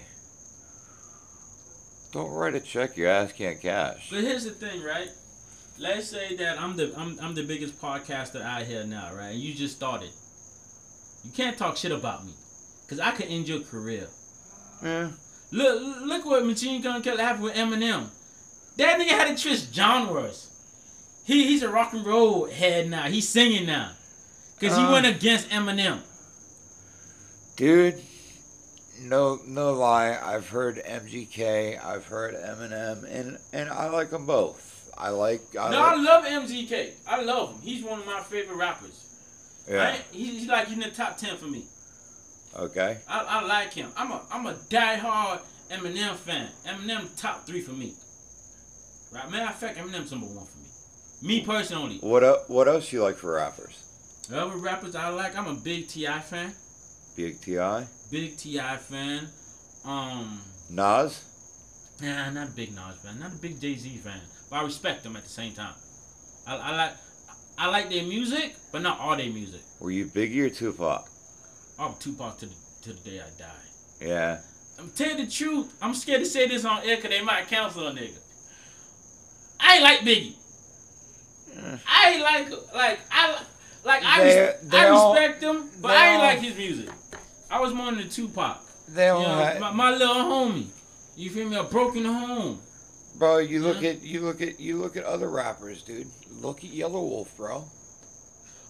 [2.12, 4.10] don't write a check your ass can't cash.
[4.12, 5.10] But here's the thing, right?
[5.80, 9.30] Let's say that I'm the I'm, I'm the biggest podcaster out here now, right?
[9.30, 10.12] And you just started.
[11.24, 12.34] You can't talk shit about me,
[12.88, 14.08] cause I could end your career.
[14.84, 15.10] Yeah.
[15.52, 18.08] Look look what Machine Gun Kelly happened with Eminem.
[18.78, 20.50] That nigga had to twist genres.
[21.26, 23.04] He he's a rock and roll head now.
[23.04, 23.92] He's singing now,
[24.60, 24.92] cause he Uh.
[24.92, 26.02] went against Eminem.
[27.56, 28.02] Dude,
[29.02, 34.92] no no lie, I've heard MGK, I've heard Eminem, and and I like them both.
[34.98, 36.92] I like I no, I love MGK.
[37.08, 37.62] I love him.
[37.62, 39.64] He's one of my favorite rappers.
[39.68, 39.76] yeah.
[39.78, 40.02] Right?
[40.12, 41.66] He's, he's like in the top ten for me.
[42.58, 42.98] Okay.
[43.08, 43.92] I, I like him.
[43.98, 46.50] I'm a I'm a diehard Eminem fan.
[46.68, 47.94] Eminem top three for me.
[49.12, 49.30] Right?
[49.30, 50.68] Matter of fact, Eminem's number one for me.
[51.22, 51.98] Me personally.
[52.02, 53.80] What el- what else you like for rappers?
[54.34, 56.20] Other rappers I like, I'm a big T.I.
[56.22, 56.54] fan.
[57.16, 58.78] Big Ti, Big T.I.
[58.78, 59.28] fan.
[59.86, 61.24] Um, Nas.
[62.02, 63.20] nah, not a big Nas fan.
[63.20, 64.20] Not a big Jay Z fan.
[64.50, 65.74] But I respect them at the same time.
[66.48, 66.94] I, I like
[67.58, 69.62] I like their music, but not all their music.
[69.80, 71.08] Were you Biggie or Tupac?
[71.80, 73.64] I'm Tupac to the to the day I die.
[74.02, 74.40] Yeah.
[74.80, 75.74] I'm telling the truth.
[75.82, 78.18] I'm scared to say this on air because they might cancel a nigga.
[79.60, 80.36] I ain't like Biggie.
[81.56, 81.78] Eh.
[81.88, 83.40] I ain't like like I
[83.84, 86.90] like I res- they I all- respect him, but I ain't all- like his music.
[87.52, 88.58] I was more into Tupac.
[88.88, 90.68] They You know, my, my little homie.
[91.16, 91.56] You feel me?
[91.58, 92.60] A broken home.
[93.16, 93.38] bro.
[93.38, 93.92] You look Yeah.
[93.92, 96.08] at you look at you look at other rappers, dude.
[96.42, 97.66] Look at Yelawolf, bro.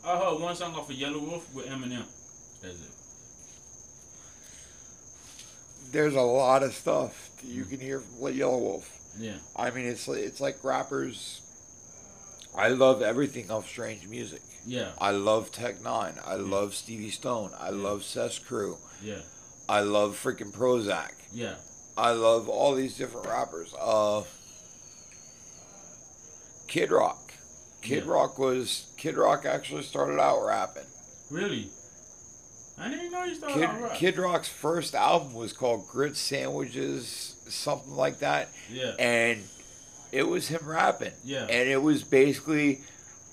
[0.06, 2.04] I heard one song off of Yelawolf with Eminem.
[2.62, 2.89] That's it.
[5.91, 8.84] There's a lot of stuff you can hear from Yelawolf.
[9.17, 9.36] Yeah.
[9.56, 11.39] I mean, it's it's like rappers.
[12.56, 14.41] I love everything off strange music.
[14.65, 14.91] Yeah.
[14.99, 16.19] I love Tech N9ne.
[16.26, 17.52] I love Stevie Stone.
[17.60, 17.76] I Yeah.
[17.76, 18.78] love CES Cru.
[19.02, 19.19] Yeah.
[19.67, 21.12] I love freaking Prozak.
[21.34, 21.56] Yeah.
[21.97, 23.73] I love all these different rappers.
[23.80, 24.23] Uh,
[26.67, 27.34] Kid Rock.
[27.82, 28.12] Kid Yeah.
[28.12, 30.86] Rock was Kid Rock actually started out rapping.
[31.30, 31.69] Really?
[32.78, 33.97] I didn't know you started Kid, out rap.
[33.97, 38.93] Kid Rock's first album was called Grits Sandwiches, something like that, Yeah.
[38.97, 39.43] and
[40.12, 41.13] it was him rapping.
[41.23, 41.43] Yeah.
[41.43, 42.82] and it was basically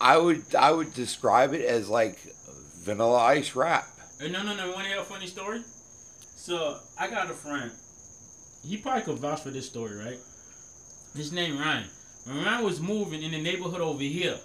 [0.00, 2.18] I would I would describe it as like
[2.78, 3.86] vanilla ice rap.
[4.18, 4.70] Hey, no, no, no.
[4.72, 5.62] Want to hear a funny story?
[6.36, 7.70] So I got a friend.
[8.66, 10.18] He probably could vouch for this story, right?
[11.14, 11.86] His name Ryan.
[12.24, 14.38] When Ryan was moving in the neighborhood over here,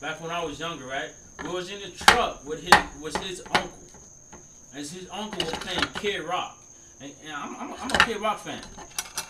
[0.00, 1.10] back when I was younger, right?
[1.42, 3.78] We was in the truck with his with his uncle,
[4.74, 6.56] and his uncle was playing Kid Rock,
[7.00, 8.62] and, and I'm, I'm, I'm a Kid Rock fan.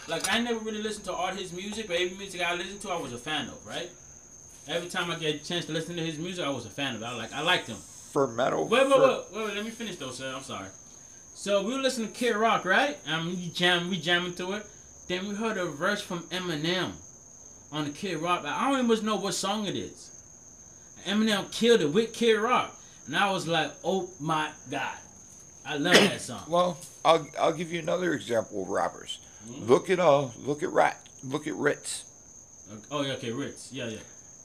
[0.07, 2.91] Like I never really listened to all his music, but every music I listened to,
[2.91, 3.91] I was a fan of, right?
[4.67, 6.95] Every time I get a chance to listen to his music, I was a fan
[6.97, 7.05] of it.
[7.05, 7.77] I like I liked him.
[8.13, 9.01] For metal, Wait, wait, wait,
[9.33, 10.33] wait, wait, let me finish though, sir.
[10.35, 10.69] I'm sorry.
[11.35, 12.97] So we were listening to Kid Rock, right?
[13.07, 14.65] And we jam, we jamming to it.
[15.09, 16.93] Then we heard a verse from Eminem
[17.73, 18.45] on the Kid Rock.
[18.47, 20.11] I don't even know what song it is.
[21.05, 22.75] Eminem killed it with Kid Rock,
[23.07, 24.97] and I was like, oh my god,
[25.67, 26.45] I love that song.
[26.49, 29.19] Well, I'll I'll give you another example of rappers.
[29.47, 29.69] Mhm.
[29.69, 32.05] Look at uh look at Rat look at Rittz.
[32.91, 33.69] Oh yeah, okay, Rittz.
[33.73, 33.99] Yeah, yeah.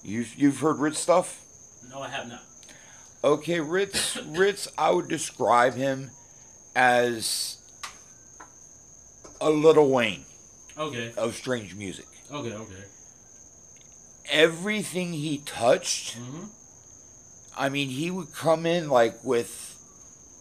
[0.03, 1.41] You've you've heard Rittz stuff?
[1.89, 2.41] No, I have not.
[3.23, 6.11] Okay, Rittz Rittz I would describe him
[6.75, 7.57] as
[9.41, 10.25] a Lil Wayne
[10.77, 12.05] Okay, of strange music.
[12.31, 12.83] okay, okay.
[14.29, 16.45] Everything he touched hmm
[17.57, 19.75] I mean, he would come in like with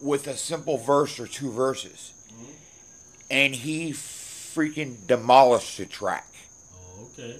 [0.01, 2.45] with a simple verse or two verses, Mhm.
[3.29, 6.27] and he freaking demolished the track.
[6.73, 7.39] Oh, okay.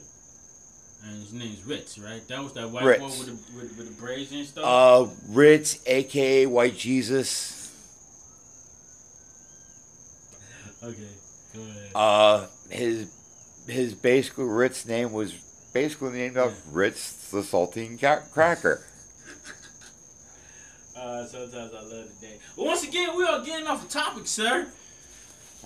[1.04, 2.28] And his name's Rittz, right?
[2.28, 3.00] That was that white Rittz.
[3.00, 4.64] boy with the with, with the braids and stuff.
[4.66, 7.72] Uh, Rittz, aka White Jesus.
[10.84, 11.08] okay,
[11.56, 11.92] go ahead.
[11.96, 13.12] Uh, his
[13.68, 15.34] his basically Rittz name was
[15.74, 18.86] basically named after Ritz the saltine ca- cracker.
[20.98, 21.90] Uh, sometimes I love
[22.20, 22.40] the day.
[22.58, 24.68] But once again, we are getting off the topic, sir.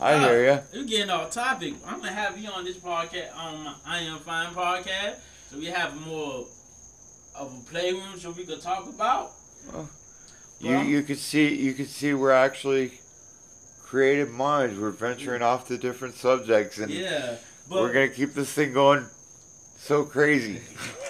[0.01, 0.59] I hear ya.
[0.73, 1.75] You're getting off topic.
[1.85, 5.15] I'm gonna have you on this podcast, on my I Am Fine podcast,
[5.49, 6.47] so we have more
[7.35, 9.31] of a playroom so we could talk about.
[10.59, 12.99] You Well- you could see you could see we're actually
[13.83, 14.79] creative minds.
[14.79, 17.35] We're venturing off to different subjects, and Yeah,
[17.69, 19.05] but we're gonna keep this thing going
[19.77, 20.61] so crazy.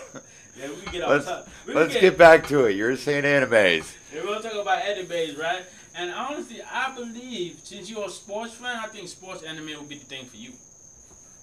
[0.57, 1.49] yeah, we get off let's.
[1.67, 2.75] We let's can get back to it.
[2.75, 3.85] You're saying animes.
[4.13, 5.63] We're gonna talk about animes, right?
[5.95, 9.97] And honestly, I believe since you're a sports fan, I think sports anime would be
[9.99, 10.51] the thing for you.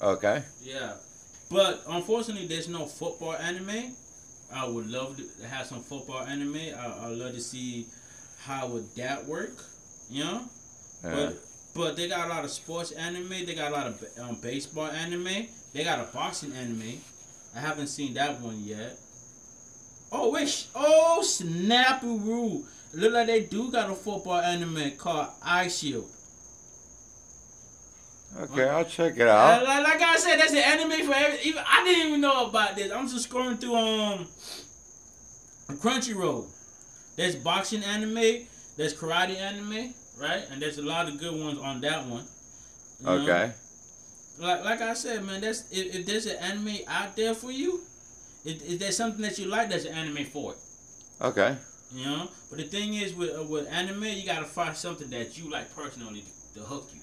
[0.03, 0.43] Okay.
[0.63, 0.95] Yeah,
[1.51, 3.95] but unfortunately, there's no football anime.
[4.53, 6.57] I would love to have some football anime.
[6.57, 7.87] I I love to see
[8.45, 9.53] how would that work.
[10.09, 10.41] You know,
[11.05, 11.15] Yeah.
[11.15, 11.37] but
[11.75, 13.29] but they got a lot of sports anime.
[13.47, 15.47] They got a lot of um, baseball anime.
[15.73, 16.99] They got a boxing anime.
[17.55, 18.97] I haven't seen that one yet.
[20.11, 20.67] Oh wait!
[20.75, 22.65] Oh snapperoo!
[22.93, 26.11] Look like they do got a football anime called Eye Shield.
[28.39, 29.65] Okay, I'll check it out.
[29.65, 31.41] like, like I said, that's an anime for every.
[31.43, 32.93] Even I didn't even know about this.
[32.93, 34.27] I'm just scrolling through um
[35.79, 36.47] Crunchyroll.
[37.17, 38.47] There's boxing anime.
[38.77, 40.45] There's karate anime, right?
[40.51, 42.25] And there's a lot of good ones on that one.
[43.01, 43.13] You know?
[43.23, 43.53] Okay.
[44.39, 47.83] Like like I said, man, that's if, if there's an anime out there for you,
[48.45, 50.59] if, if there's something that you like, there's an anime for it.
[51.21, 51.57] Okay.
[51.93, 52.29] You know.
[52.49, 55.75] But the thing is, with uh, with anime, you gotta find something that you like
[55.75, 56.23] personally
[56.55, 57.01] to, to hook you.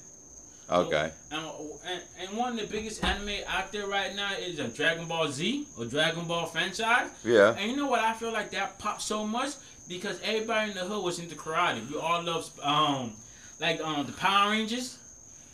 [0.70, 1.12] Okay.
[1.32, 1.46] And,
[1.88, 5.30] and, and one of the biggest anime out there right now is a Dragon Ball
[5.32, 7.08] Z or Dragon Ball franchise.
[7.24, 7.56] Yeah.
[7.58, 8.02] And you know what?
[8.02, 9.52] I feel like that popped so much
[9.88, 11.90] because everybody in the hood was into karate.
[11.90, 13.14] We all love um
[13.62, 14.98] like um the Power Rangers,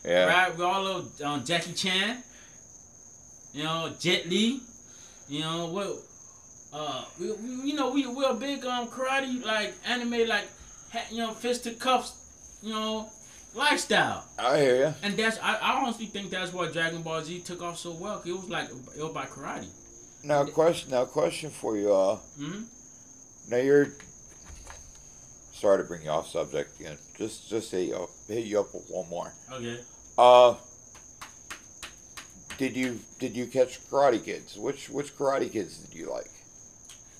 [0.03, 0.25] Yeah.
[0.25, 0.57] right?
[0.57, 2.23] We all love um, Jackie Chan.
[3.53, 4.61] You know Jet Li.
[5.29, 5.97] You know what?
[6.73, 10.47] Uh, we, we you know we we're a big um karate like anime like
[11.11, 12.13] you know fist to cuffs,
[12.63, 13.09] you know
[13.53, 14.25] lifestyle.
[14.39, 14.93] I hear ya.
[15.03, 18.17] And that's I, I honestly think that's why Dragon Ball Z took off so well.
[18.17, 19.67] 'cause It was like it was by karate.
[20.23, 20.89] Now question.
[20.91, 21.93] Now question for you.
[21.93, 22.15] Uh.
[22.37, 22.63] hmm
[23.49, 23.89] Now you're.
[25.53, 26.97] Sorry to bring you off subject again.
[27.17, 29.31] Just just hit you up, hit you up with one more.
[29.51, 29.79] Okay.
[30.17, 30.55] Uh.
[32.57, 34.57] Did you did you catch Karate Kids?
[34.57, 36.29] Which which Karate Kids did you like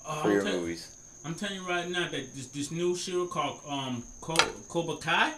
[0.06, 0.88] Uh, for I'm, your movies?
[1.26, 5.34] I'm telling you right now that this this new show called um Cobra Kai.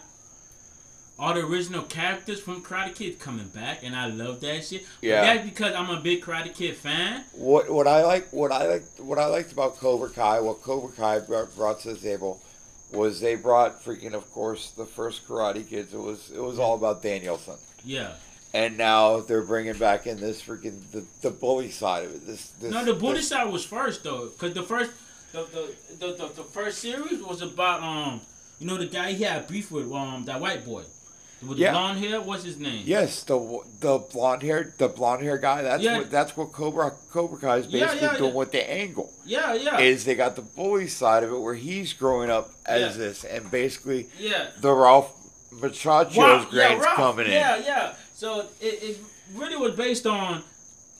[1.17, 4.83] All the original characters from Karate Kid coming back, and I love that shit.
[4.99, 5.21] But Yeah.
[5.21, 7.23] that's because I'm a big Karate Kid fan.
[7.31, 10.91] What what I like what I like what I liked about Cobra Kai, what Cobra
[10.91, 12.41] Kai brought, brought to the table,
[12.91, 15.93] was they brought freaking of course the first Karate Kids.
[15.93, 17.55] It was it was all about Daniel-san,
[17.85, 18.11] Yeah.
[18.55, 22.25] And now they're bringing back in this freaking the, the bully side of it.
[22.25, 24.91] This, this No, the bully this- side was first though, cause the first
[25.33, 28.21] the the, the, the, the first series was about um
[28.59, 30.83] you know the guy he had beef with um that white boy
[31.45, 31.71] with Yeah.
[31.71, 32.21] the blonde hair.
[32.21, 32.83] What's his name?
[32.85, 33.37] Yes, the
[33.81, 35.61] the blonde hair the blonde hair guy.
[35.61, 35.97] That's Yeah.
[35.97, 39.11] what that's what Cobra Cobra Kai is basically yeah, doing with the angle.
[39.25, 42.97] Yeah, yeah, Is they got the bully side of it where he's growing up as
[42.97, 44.47] this, and basically yeah.
[44.61, 45.11] the Ralph
[45.51, 47.33] Macchio's Wow, grades coming in.
[47.33, 47.93] Yeah, yeah.
[48.15, 48.97] So it, it
[49.33, 50.41] really was based on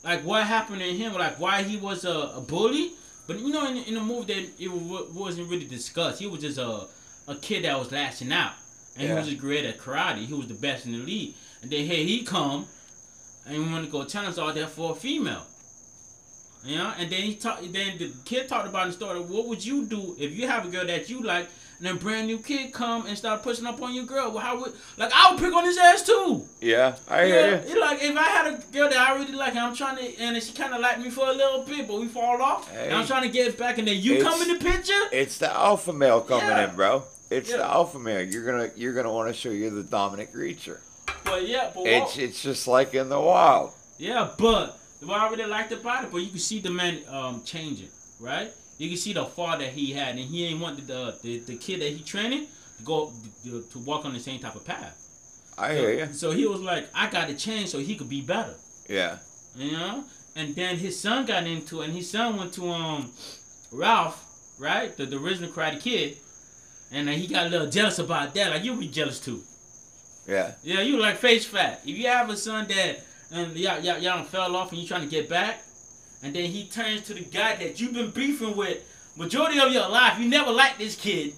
[0.03, 2.91] like what happened to him, like why he was a, a bully.
[3.25, 6.19] But you know, in, in the movie, that it wa- wasn't really discussed.
[6.19, 6.87] He was just a
[7.27, 8.51] a kid that was lashing out,
[8.95, 9.13] and Yeah.
[9.13, 10.25] he was just great at karate.
[10.25, 11.33] He was the best in the league.
[11.63, 12.67] And then here he come,
[13.47, 15.43] and he want to go challenge all that for a female.
[16.65, 17.61] You know, and then he talked.
[17.71, 19.19] Then the kid talked about the story.
[19.21, 21.47] What would you do if you have a girl that you like,
[21.79, 24.31] and a brand new kid come and start pushing up on your girl?
[24.31, 26.45] Well, how would like I would pick on his ass too.
[26.61, 27.79] Yeah, I hear you.
[27.81, 30.41] like if I had a girl that I really like, and I'm trying to, and
[30.41, 33.05] she kind of liked me for a little bit, but we fall off, and I'm
[33.05, 35.01] trying to get back, and then you come in the picture.
[35.11, 36.69] It's the alpha male coming Yeah.
[36.69, 37.03] in, bro.
[37.29, 38.21] It's the alpha male.
[38.21, 40.79] You're gonna you're gonna want to show you're the dominant creature.
[41.23, 43.71] But yeah, but It's it's just like in the wild.
[43.97, 47.41] yeah, but what I really liked about it, but you can see the man um
[47.43, 48.51] changing, right?
[48.77, 51.55] You can see the fall that he had, and he ain't want the the, the
[51.55, 52.47] kid that he training
[52.77, 53.11] to go
[53.43, 55.01] to, to walk on the same type of path.
[55.57, 56.13] I so, hear you.
[56.13, 58.55] So he was like, I got to change so he could be better.
[58.89, 59.19] Yeah.
[59.55, 60.03] You know?
[60.35, 63.11] And then his son got into it, and his son went to um
[63.71, 64.23] Ralph,
[64.59, 64.95] right?
[64.95, 66.17] The, the original Karate Kid.
[66.91, 68.51] And then he got a little jealous about that.
[68.51, 69.41] Like, you'll be jealous too.
[70.27, 70.51] Yeah.
[70.63, 71.81] Yeah, you like face fat.
[71.85, 72.99] If you have a son that
[73.31, 75.61] and y'all, y'all, y'all fell off and you trying to get back,
[76.25, 78.79] and then he turns to the guy that you've been beefing with
[79.15, 81.35] majority of your life, you never liked this kid.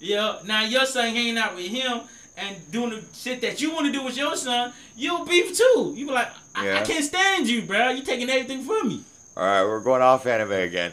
[0.00, 2.00] You know, now your son hanging out with him
[2.38, 5.92] and doing the shit that you want to do with your son, you'll beef too.
[5.94, 7.90] You be like, I, I can't stand you, bro.
[7.90, 9.04] You taking everything from me.
[9.36, 10.92] All right, we're going off anime again.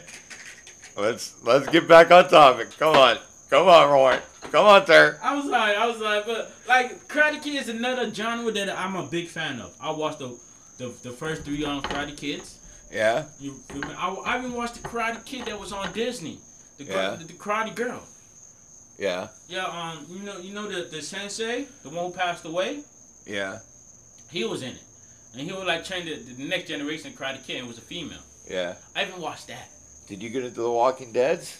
[0.98, 2.76] Let's let's get back on topic.
[2.78, 3.16] Come on,
[3.48, 4.18] come on, Roy.
[4.52, 5.18] Come on, sir.
[5.22, 8.96] I was like, I was like, but like Karate Kid is another genre that I'm
[8.96, 9.74] a big fan of.
[9.80, 10.38] I watched the
[10.76, 12.59] the, the first three on Karate Kids.
[12.92, 16.38] Yeah, You, you I, I even watched the Karate Kid that was on Disney.
[16.78, 17.14] The, Yeah.
[17.16, 18.02] the, the Karate Girl.
[18.98, 22.82] yeah, Yeah, um, you know, you know the the sensei, the one who passed away.
[23.26, 23.58] yeah,
[24.30, 24.82] He was in it,
[25.32, 27.82] and he was like trained the, the next generation of Karate Kid and was a
[27.82, 28.22] female.
[28.48, 28.74] yeah.
[28.96, 29.68] I even watched that.
[30.08, 31.56] Did you get into The Walking Dead's?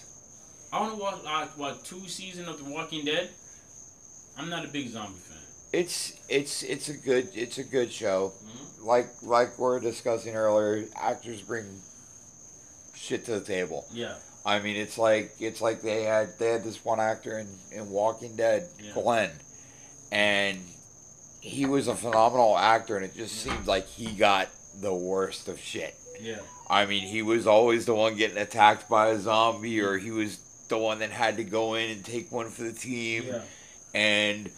[0.73, 3.31] I only watched like what two seasons of The Walking Dead.
[4.37, 5.30] I'm not a big zombie fan.
[5.73, 8.33] It's it's it's a good it's a good show.
[8.45, 8.85] Mhm.
[8.85, 11.65] Like like we are discussing earlier, actors bring
[12.95, 13.87] shit to the table.
[13.93, 14.15] Yeah,
[14.45, 17.89] I mean, it's like it's like they had they had this one actor in in
[17.91, 18.93] Walking Dead, Yeah.
[18.95, 19.31] Glenn,
[20.11, 20.59] and
[21.41, 23.53] he was a phenomenal actor, and it just Yeah.
[23.55, 24.49] seemed like he got
[24.81, 25.95] the worst of shit.
[26.21, 30.11] yeah, I mean, he was always the one getting attacked by a zombie, or he
[30.11, 33.41] was the one that had to go in and take one for the team, yeah.
[33.95, 34.51] and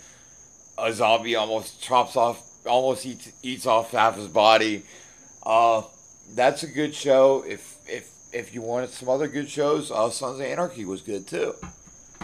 [0.82, 4.82] a zombie almost chops off, almost eats eats off half his body.
[5.44, 5.82] Uh,
[6.34, 7.44] that's a good show.
[7.46, 11.26] If if if you wanted some other good shows, uh, Sons of Anarchy was good
[11.26, 11.54] too.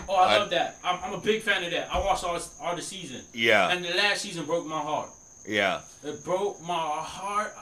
[0.08, 0.76] Oh, I, I- love that.
[0.84, 1.92] I'm, I'm a big fan of that.
[1.92, 5.10] I watched all all the season, Yeah, and the last season broke my heart.
[5.46, 7.52] yeah, It broke my heart.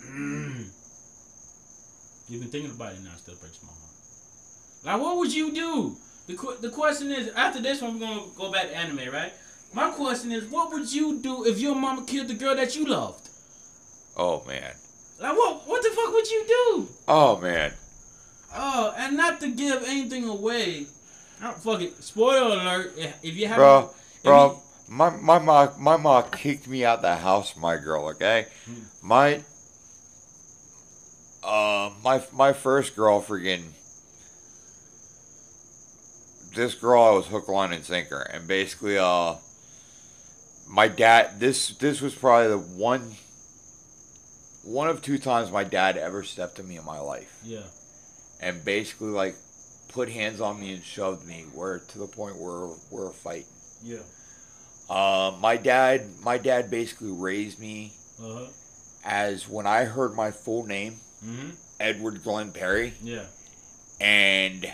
[0.00, 0.68] Mm.
[2.28, 3.10] You've been thinking about it now.
[3.12, 3.78] It still breaks my heart.
[4.84, 5.96] Like, what would you do?
[6.26, 9.32] The qu- the question is after this one, we're gonna go back to anime, right?
[9.74, 12.86] My question is, what would you do if your mama killed the girl that you
[12.86, 13.28] loved?
[14.16, 14.72] Oh man.
[15.18, 16.88] Like, what what the fuck would you do?
[17.08, 17.72] Oh man.
[18.54, 20.86] Oh, and not to give anything away.
[21.42, 22.02] Oh, fuck it.
[22.04, 22.92] Spoiler alert.
[23.22, 23.90] If you haven't, Bro,
[24.24, 24.58] bro, you-
[24.94, 28.08] my my mom my mom kicked me out the house, my girl.
[28.10, 28.74] Okay, Hmm.
[29.00, 29.42] my
[31.42, 33.62] uh my my first girl, friggin'
[36.54, 39.36] this girl, I was hook, line, and sinker, and basically, uh,
[40.72, 41.38] my dad.
[41.38, 43.12] This this was probably the one
[44.64, 47.64] one of two times my dad ever stepped to me in my life, yeah,
[48.40, 49.34] and basically like
[49.88, 53.44] put hands on me and shoved me, where to the point where we're fighting.
[53.82, 53.98] yeah,
[54.88, 57.92] Uh, my dad, my dad basically raised me
[58.22, 58.46] uh huh,
[59.04, 60.94] as when I heard my full name,
[61.24, 61.50] mm-hmm,
[61.80, 63.26] Edward Glenn Perry, yeah,
[64.00, 64.72] and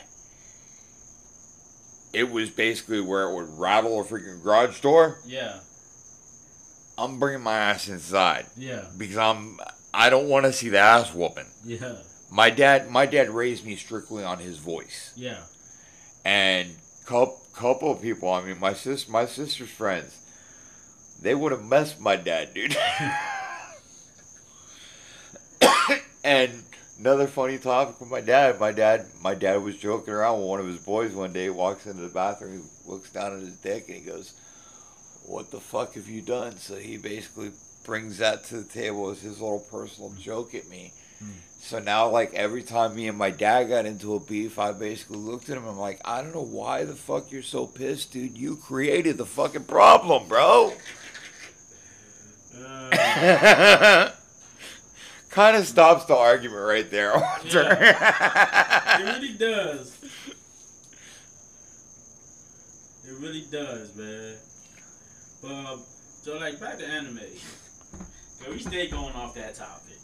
[2.12, 5.18] it was basically where it would rattle a freaking garage door.
[5.26, 5.60] yeah,
[6.98, 9.60] I'm bringing my ass inside yeah, because I'm.
[9.94, 11.46] I don't want to see the ass whooping.
[11.64, 11.96] yeah,
[12.30, 15.38] My dad, my dad raised me strictly on his voice, yeah,
[16.24, 16.74] and
[17.06, 18.30] couple couple of people.
[18.30, 20.18] I mean, my sis, my sister's friends,
[21.22, 22.76] they would have messed my dad, dude.
[26.24, 26.64] and
[26.98, 28.58] another funny topic with my dad.
[28.60, 31.48] My dad, my dad was joking around with one of his boys one day.
[31.48, 34.34] Walks into the bathroom, he looks down at his dick, and he goes,
[35.28, 37.52] "What the fuck have you done?" So he basically
[37.84, 40.92] brings that to the table as his little personal joke at me.
[41.18, 41.30] Hmm.
[41.60, 45.18] So now, like every time me and my dad got into a beef, I basically
[45.18, 45.66] looked at him.
[45.66, 48.36] I'm like, I don't know why the fuck you're so pissed, dude.
[48.38, 50.72] You created the fucking problem, bro.
[52.62, 54.10] uh,
[55.30, 57.12] kind of stops the argument right there.
[57.44, 59.94] it really does.
[63.06, 64.36] It really does, man.
[65.42, 65.78] But
[66.22, 67.20] so like back to anime.
[68.40, 69.94] So we stay going off that topic.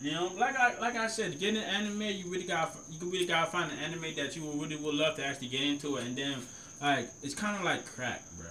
[0.00, 3.26] You know, like I like I said, getting an anime, you really got you really
[3.26, 6.16] gotta find an anime that you really would love to actually get into it, and
[6.16, 6.38] then
[6.82, 8.46] like it's kind of like crack, bro.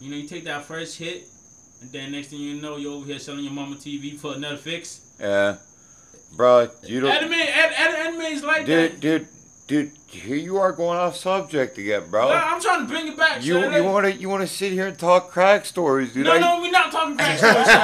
[0.00, 1.28] You know, you take that first hit,
[1.80, 4.56] and then next thing you know, you're over here selling your mama TV for another
[4.56, 5.14] fix.
[5.20, 5.56] yeah,
[6.36, 6.68] bro.
[6.82, 9.00] You don't, Anime, an, an, anime is like dude, that.
[9.00, 9.28] dude,
[9.66, 9.92] dude.
[10.06, 12.28] Here you are going off subject again, bro.
[12.28, 13.42] No, I'm trying to bring it back.
[13.44, 16.26] You you want to you want to sit here and talk crack stories, dude?
[16.26, 17.54] No, I- no, we're not talking crack stories.
[17.66, 17.82] son.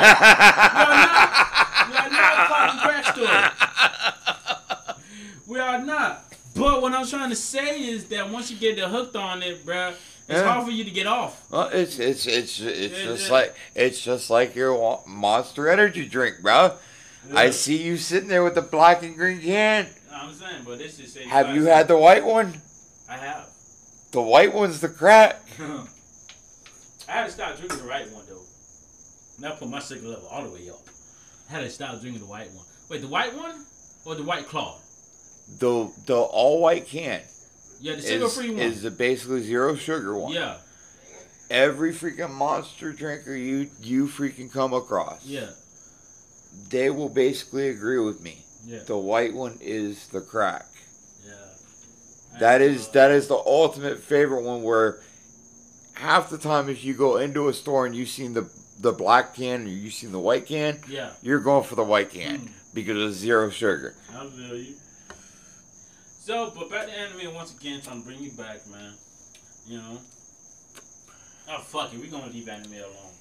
[1.89, 4.97] We are not talking crack story.
[5.47, 6.25] We are not.
[6.55, 9.89] But what I'm trying to say is that once you get hooked on it, bro,
[9.89, 9.99] it's
[10.29, 10.43] Yeah.
[10.45, 11.43] hard for you to get off.
[11.51, 13.33] Well, it's it's it's it's Yeah, just yeah.
[13.33, 16.75] like it's just like your Monster Energy drink, bro.
[17.35, 19.87] I see you sitting there with the black and green can.
[20.29, 21.17] I'm saying, but this is.
[21.17, 22.61] Have you had the white one?
[23.09, 23.47] I have.
[24.13, 25.41] The white one's the crack.
[25.61, 28.43] I had to stop drinking the right one though.
[29.39, 30.81] Now put my sugar level all the way up.
[31.49, 32.65] I had to stop drinking the white one.
[32.91, 33.65] Wait, the white one
[34.05, 34.79] or the white claw?
[35.59, 37.23] The the all white can
[37.81, 38.59] Yeah, the sugar free one.
[38.61, 40.33] is the basically zero sugar one.
[40.33, 40.59] yeah,
[41.51, 45.49] Every freaking monster drinker you you freaking come across, yeah,
[46.69, 48.45] they will basically agree with me.
[48.65, 48.81] Yeah.
[48.87, 50.67] the white one is the crack.
[51.27, 51.33] Yeah.
[52.41, 55.01] That And, is that is the ultimate favorite one where
[55.95, 58.49] half the time if you go into a store and you've seen the
[58.81, 61.11] the black can or you've seen the white can, Yeah.
[61.23, 62.49] you're going for the white can Mm.
[62.75, 63.95] because it's zero sugar.
[64.15, 64.75] I feel you.
[66.21, 68.93] So, but back to anime once again, trying to bring you back, man.
[69.67, 69.99] You know.
[71.51, 73.13] Oh fuck it, we're gonna leave anime alone.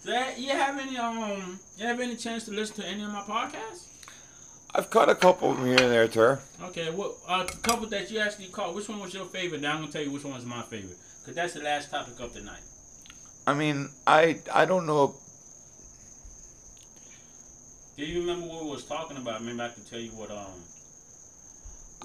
[0.00, 3.10] So, eh, you have any um, you have any chance to listen to any of
[3.10, 3.86] my podcasts?
[4.74, 6.40] I've caught a couple of them here and there, Tur.
[6.62, 8.74] Okay, what uh, a couple that you actually caught.
[8.74, 9.60] Which one was your favorite?
[9.60, 10.96] Now I'm gonna tell you which one was my favorite,
[11.26, 12.62] cause that's the last topic of the night.
[13.46, 15.16] I mean, I I don't know.
[17.98, 19.42] Do you remember what we was talking about?
[19.42, 20.62] Maybe I can tell you what um.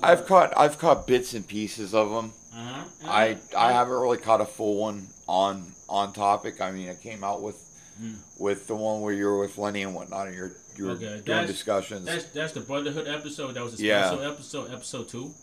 [0.04, 2.34] I've caught I've caught bits and pieces of them.
[2.54, 2.84] Uh huh.
[3.06, 6.60] I I haven't really caught a full one on on topic.
[6.60, 7.65] I mean, I came out with
[8.02, 8.16] Mm.
[8.38, 11.06] with the one where you were with Lenny and whatnot, and you're you were Okay,
[11.06, 12.06] doing that's- discussions.
[12.06, 13.54] That's that's the Brotherhood episode.
[13.54, 14.08] That was a Yeah.
[14.10, 15.34] special episode, episode two.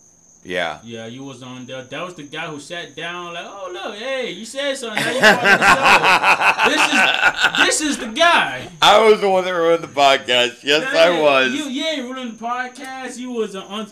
[0.44, 0.78] yeah.
[0.84, 1.82] Yeah, you was on there.
[1.82, 5.03] That was the guy who sat down like, oh look, hey, you said something.
[5.03, 6.68] Now you part of the show.
[6.72, 8.68] This is this is the guy.
[8.82, 10.62] I was the one that ruined the podcast.
[10.62, 11.53] Yes, Yeah, I was.
[11.55, 13.16] You, yeah, you ain't ruling the podcast.
[13.16, 13.90] You was an un,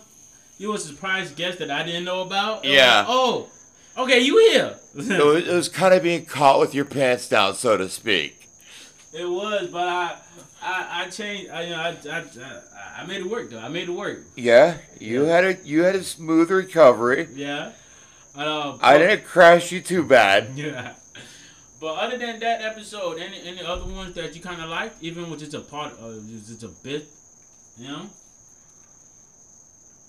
[0.59, 2.65] you was a surprise guest that I didn't know about.
[2.67, 2.99] It Yeah.
[2.99, 3.49] like, oh,
[3.97, 4.75] okay, you here.
[4.97, 8.40] it, was, it was kind of being caught with your pants down, so to speak.
[9.13, 10.17] It was, but I
[10.63, 11.51] I, I changed.
[11.51, 13.59] I, you know, I, I I made it work though.
[13.59, 14.21] I made it work.
[14.37, 15.33] Yeah, you Yeah.
[15.35, 17.29] had a you had a smooth recovery.
[17.35, 17.73] Yeah.
[18.37, 20.51] Uh, I didn't crash you too bad.
[20.57, 20.95] Yeah.
[21.81, 25.31] But other than that episode, any any other ones that you kind of liked, even
[25.31, 27.09] with just a part of just a bit,
[27.79, 28.07] you know,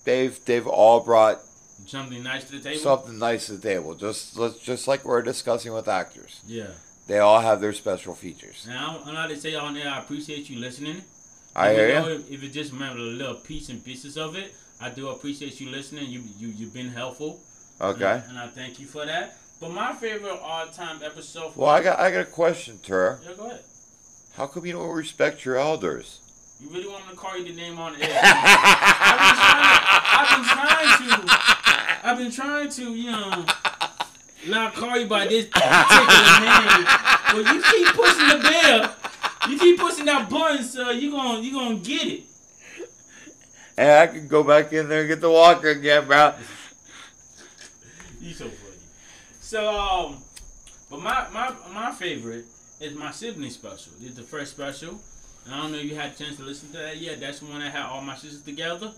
[0.04, 1.40] They've they've all brought
[1.86, 2.80] something nice to the table.
[2.80, 3.94] something nice to the table.
[3.94, 6.40] Just let's just like we're discussing with actors.
[6.46, 6.66] yeah.
[7.12, 8.64] They all have their special features.
[8.66, 9.86] Now I'm not to say on there.
[9.86, 11.02] I appreciate you listening.
[11.54, 12.08] I hear you.
[12.14, 15.60] If, if it just meant a little piece and pieces of it, I do appreciate
[15.60, 16.08] you listening.
[16.08, 17.38] You you you've been helpful.
[17.82, 18.22] Okay.
[18.30, 19.36] And I thank you for that.
[19.60, 21.54] But my favorite all-time episode.
[21.54, 23.20] Well, I got I got a question, Tur.
[23.22, 23.60] Yeah, go ahead.
[24.32, 26.20] How come you don't respect your elders?
[26.62, 28.20] You really want me to call you the name on the air?
[30.14, 31.12] I've been trying to.
[32.08, 33.44] I've been trying to, you know,
[34.48, 36.86] not call you by this particular name,
[37.32, 38.96] but you keep pushing the bell.
[39.48, 42.22] You keep pushing that button, so you gonna you gonna get it.
[43.76, 46.34] And I can go back in there and get the walker again, bro.
[48.20, 48.76] You so funny.
[49.40, 50.18] So um,
[50.90, 52.44] but my my my favorite
[52.80, 53.92] is my sibling special.
[54.00, 55.00] It's the first special.
[55.44, 57.18] And I don't know if you had a chance to listen to that yet.
[57.20, 58.92] That's the one that had all my sisters together.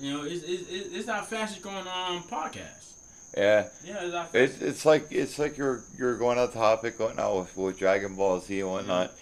[0.00, 2.87] You know, it's it's, it's it's our fastest growing um podcast.
[3.36, 3.68] Yeah.
[3.84, 4.60] Yeah, it's.
[4.60, 8.40] It's like it's like you're you're going on topic going out with, with Dragon Ball
[8.40, 9.12] Z and whatnot,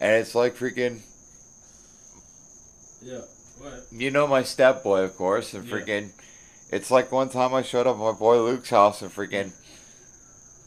[0.00, 1.00] and it's like freaking
[3.02, 3.20] Yeah.
[3.58, 3.84] What?
[3.92, 5.74] you know my step boy of course and Yeah.
[5.74, 6.10] freaking
[6.70, 9.52] it's like one time I showed up at my boy Luke's house and freaking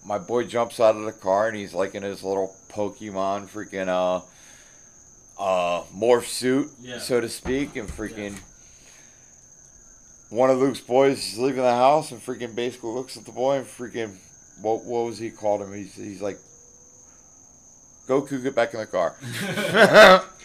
[0.05, 3.87] my boy jumps out of the car and he's like in his little Pokemon freaking
[3.89, 4.21] uh
[5.41, 6.99] uh morph suit Yeah.
[6.99, 8.37] so to speak and freaking
[10.29, 13.57] one of Luke's boys is leaving the house and freaking basically looks at the boy
[13.57, 14.15] and freaking
[14.61, 16.39] what what was he called him he's he's like
[18.07, 19.15] Goku get back in the car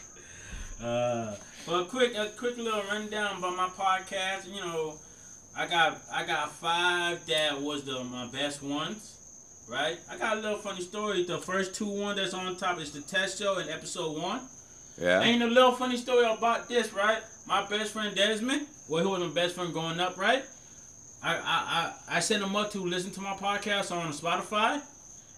[0.82, 1.34] Uh,
[1.68, 4.48] well, quick, a quick little rundown about my podcast.
[4.50, 4.94] You know,
[5.54, 9.18] I got I got five that was the my best ones,
[9.68, 9.98] right?
[10.10, 11.24] I got a little funny story.
[11.24, 14.40] The first two one that's on top is the test show in episode one.
[14.98, 17.22] yeah Ain't a little funny story about this, right?
[17.50, 20.44] My best friend Desmond, well, he was my best friend growing up, right?
[21.20, 24.80] I I I, I sent him up to listen to my podcast on Spotify.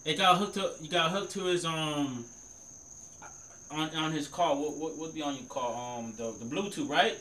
[0.05, 2.27] It got hooked to you got hooked to his um
[3.71, 4.55] on on his car.
[4.55, 5.99] What what would be on your car?
[5.99, 7.17] Um the, the Bluetooth, right?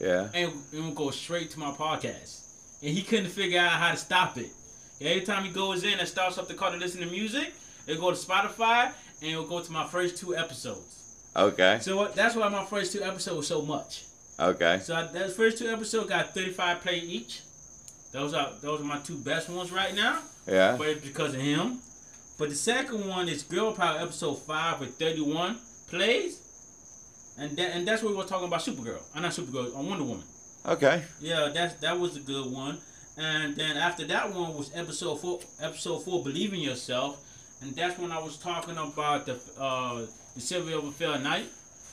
[0.00, 2.42] yeah And it would go straight to my podcast.
[2.82, 4.50] And he couldn't figure out how to stop it.
[5.00, 7.52] Every time he goes in and starts up the car to listen to music,
[7.88, 8.92] it'll go to Spotify
[9.22, 11.03] and it'll go to my first two episodes.
[11.36, 14.04] Okay So what, that's why my first two episodes was so much.
[14.38, 17.40] okay So I, those first two episodes got 35 play each.
[18.12, 21.40] Those are those are my two best ones right now, yeah but it's because of
[21.40, 21.80] him.
[22.38, 25.58] But the second one is Girl Power episode five with 31
[25.88, 26.40] plays,
[27.38, 29.02] and that and that's where we were talking about Supergirl.
[29.14, 29.76] I'm not Supergirl.
[29.76, 30.24] I'm Wonder Woman.
[30.66, 32.78] okay Yeah, that's that was a good one.
[33.16, 35.40] And then after that one was episode four.
[35.60, 37.20] Episode four, believe in yourself,
[37.62, 41.46] and that's when I was talking about the uh, the Sylvia of a Fair Night,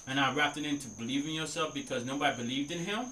[0.08, 3.06] and I wrapped it into believing yourself because nobody believed in him.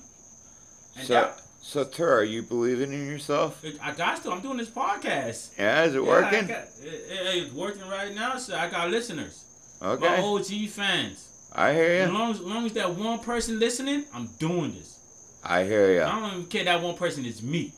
[0.97, 3.63] And So, that, so Tur, are you believing in yourself?
[3.81, 4.31] I got to.
[4.31, 5.49] I'm doing this podcast.
[5.57, 6.47] Yeah, is it Yeah, working?
[6.47, 9.43] got- it- it- it's working right now, so I got listeners.
[9.81, 10.21] My okay.
[10.21, 11.25] OG fans.
[11.53, 14.97] I hear As long as, as long as that one person listening, I'm doing this.
[15.43, 16.03] I hear you.
[16.03, 17.73] I don't even care that one person is me.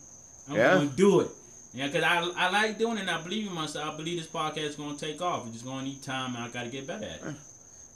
[0.50, 0.74] I'm Yeah.
[0.76, 1.30] gonna do it.
[1.74, 3.02] Yeah, cause I I like doing it.
[3.02, 3.94] and I believe in myself.
[3.94, 5.44] I believe this podcast is gonna take off.
[5.46, 7.36] It's just gonna need time, and I gotta get better at it.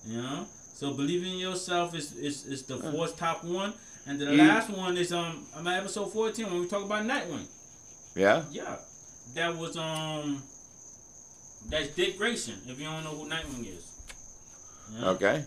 [0.08, 0.46] You know.
[0.74, 3.74] So believing in yourself is is, is the fourth top one,
[4.08, 7.48] and the You- last one is um episode 14 when we talk about Nightwing.
[8.16, 8.44] Yeah.
[8.52, 8.78] Yeah,
[9.34, 10.42] that was um
[11.70, 12.62] that's Dick Grayson.
[12.68, 13.92] If you don't know who Nightwing is.
[15.04, 15.44] Okay.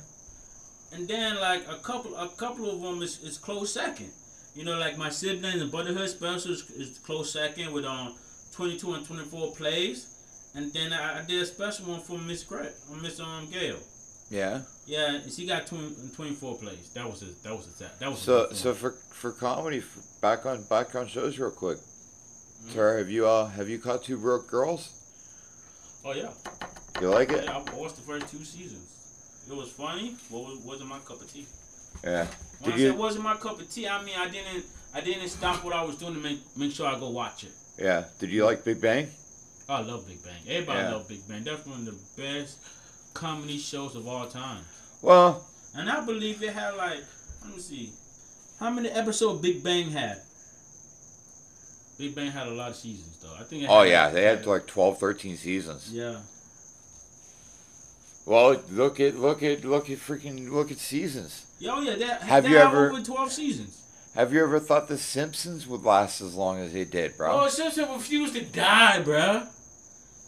[0.93, 4.11] And then like a couple a couple of them is, is close second.
[4.55, 8.15] You know, like my siblings and Brotherhood Spencer is, is close second with um
[8.53, 10.07] 22 and 24 plays.
[10.55, 13.77] And then I, I did a special one for Miss Gret, or Miss um Gail.
[14.31, 14.63] Yeah.
[14.87, 16.91] Yeah, and she got 20, 24 plays.
[16.95, 20.45] That was a that was a that was So so for for comedy, for back
[20.47, 21.79] on back on shows real quick.
[21.79, 22.73] Mhm.
[22.75, 24.95] Tara, have you uh have you caught Two Broke Girls?
[26.05, 26.31] oh yeah,
[27.01, 27.45] You like it?
[27.45, 27.59] yeah.
[27.59, 28.87] I watched the first two seasons.
[29.51, 31.47] It was funny, but was, wasn't my cup of tea.
[32.05, 32.27] Yeah.
[32.61, 35.29] When Did I said wasn't my cup of tea, I mean I didn't I didn't
[35.29, 37.53] stop what I was doing to make make sure I go watch it.
[37.79, 38.05] Yeah.
[38.19, 39.09] Did you like Big Bang?
[39.69, 40.41] I love Big Bang.
[40.49, 40.91] Everybody Yeah.
[40.93, 41.45] love Big Bang.
[41.45, 42.57] That's one of the best
[43.15, 44.65] comedy shows of all time.
[45.03, 45.45] Well,
[45.75, 47.05] And I believe it had like,
[47.45, 47.93] let me see,
[48.59, 50.23] how many episodes Big Bang had?
[51.99, 53.35] Big Bang had a lot of seasons though.
[53.39, 53.65] I think.
[53.65, 55.91] It oh yeah, they had like 12, 13 seasons.
[55.93, 56.17] Yeah.
[58.29, 61.47] Well, look at look at look at freaking look at seasons.
[61.67, 61.97] Oh yeah.
[61.97, 63.83] That, Have they you ever- over twelve seasons?
[64.15, 67.41] Have you ever thought The Simpsons would last as long as they did, bro?
[67.45, 69.47] Oh, Simpson refused to die, bruh.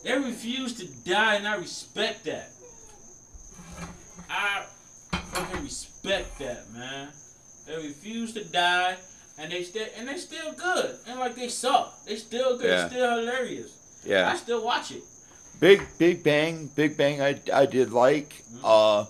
[0.03, 2.48] They refused to die, and I respect that.
[4.30, 4.64] I
[5.12, 7.09] fucking respect that, man.
[7.66, 8.96] They refused to die,
[9.38, 10.96] and they still and they still good.
[11.07, 12.70] And like they suck, they still good.
[12.70, 12.88] Yeah.
[12.88, 13.72] They still hilarious.
[14.07, 15.03] Yeah, I still watch it.
[15.61, 17.21] Big Big Bang, Big Bang.
[17.21, 18.43] I, I did like.
[18.65, 19.05] Uh,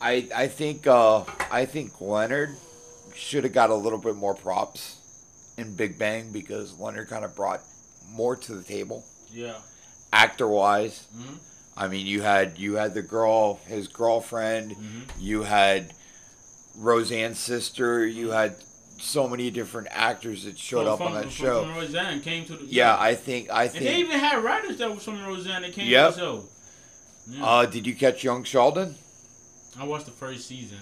[0.00, 2.50] I I think uh I think Leonard
[3.14, 4.96] should have got a little bit more props
[5.56, 7.60] in Big Bang because Leonard kind of brought
[8.10, 9.56] more to the table Yeah.
[10.12, 11.06] actor wise.
[11.16, 11.38] Mhm.
[11.78, 14.72] I mean, you had you had the girl, his girlfriend.
[14.76, 15.02] Mhm.
[15.18, 15.92] You had
[16.76, 18.06] Roseanne's sister.
[18.06, 18.56] You had
[18.98, 21.62] so many different actors that showed From- up on that from- show.
[21.64, 24.92] From Roseanne came to the Yeah, I think I And they even had writers that
[24.94, 26.10] was from Roseanne that came Yep.
[26.14, 26.44] to the show.
[27.28, 27.44] Yeah.
[27.44, 28.96] Uh, did you catch Young Sheldon?
[29.78, 30.78] I watched the first season,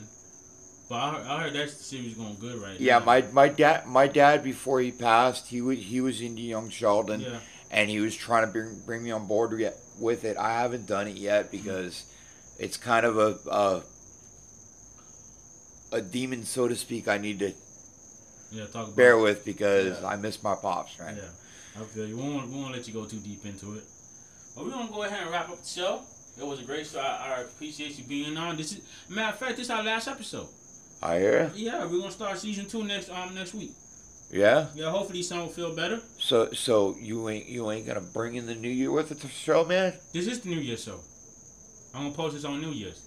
[0.89, 2.85] but I heard, I heard that series going good right now.
[2.87, 3.05] Yeah, now.
[3.07, 7.21] my my dad my dad before he passed, he was he was into Young Sheldon,
[7.23, 7.41] Yeah.
[7.71, 9.59] and he was trying to bring bring me on board
[9.99, 10.37] with it.
[10.37, 12.05] I haven't done it yet because
[12.59, 13.83] it's kind of a a,
[15.93, 17.09] a demon, so to speak.
[17.09, 17.53] I need to
[18.55, 20.09] Yeah, talk about bear with because Yeah.
[20.09, 20.99] I miss my pops.
[21.01, 21.17] Right?
[21.17, 22.17] Yeah, I feel you.
[22.17, 23.85] We won't, we won't let you go too deep into it.
[24.55, 26.03] But we're gonna go ahead and wrap up the show.
[26.39, 27.01] It was a great show.
[27.01, 28.57] I, I appreciate you being on.
[28.57, 30.47] This is matter of fact, this is our last episode.
[31.03, 31.51] I hear.
[31.55, 33.73] Yeah, we're gonna start season two next um next week.
[34.31, 34.67] Yeah.
[34.75, 36.01] Yeah, hopefully some will feel better.
[36.19, 39.65] So so you ain't you ain't gonna bring in the new year with the show,
[39.65, 39.93] man?
[40.13, 41.01] This is the New year show.
[41.95, 43.01] I'm gonna post this on New Year's.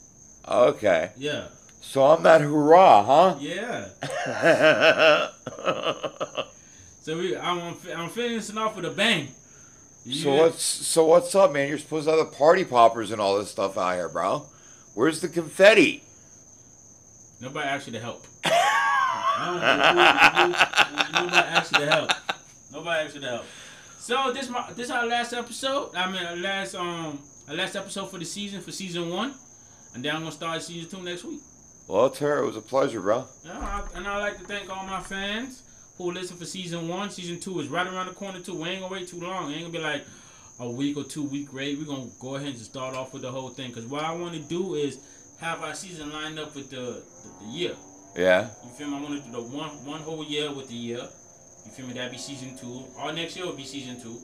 [0.47, 1.11] Okay.
[1.17, 1.47] Yeah,
[1.81, 3.35] So I'm that hurrah, huh?
[3.41, 3.89] yeah.
[7.01, 9.29] So we, I'm I'm finishing off with a bang.
[10.11, 11.69] So what's so what's up, man?
[11.69, 14.45] You're supposed to have the party poppers and all this stuff out here, bro.
[14.93, 16.03] Where's the confetti?
[17.39, 18.25] Nobody asked you to help.
[18.43, 22.11] I don't know who- who- Nobody asked you to help.
[22.73, 23.45] Nobody asked you to help.
[23.99, 25.95] So this my this our last episode.
[25.95, 29.33] I mean our last um our last episode for the season for season one,
[29.93, 31.39] and then I'm gonna start season two next week.
[31.87, 33.25] Well, Tara, it was a pleasure, bro.
[33.45, 35.63] Yeah, I, and I'd like to thank all my fans
[35.97, 37.09] who listen for season one.
[37.09, 38.55] Season two is right around the corner too.
[38.55, 39.51] We ain't gonna wait too long.
[39.51, 40.05] It ain't gonna be like
[40.59, 41.77] a week or two week wait.
[41.77, 43.71] We're gonna go ahead and just start off with the whole thing.
[43.71, 44.99] Cause what I want to do is
[45.39, 47.75] have our season lined up with the, the, the year.
[48.17, 48.49] Yeah.
[48.65, 48.97] You feel me?
[48.97, 51.07] I want to do the one one whole year with the year.
[51.65, 51.93] You feel me?
[51.93, 52.83] That'd be season two.
[52.97, 54.17] Our next year will be season two,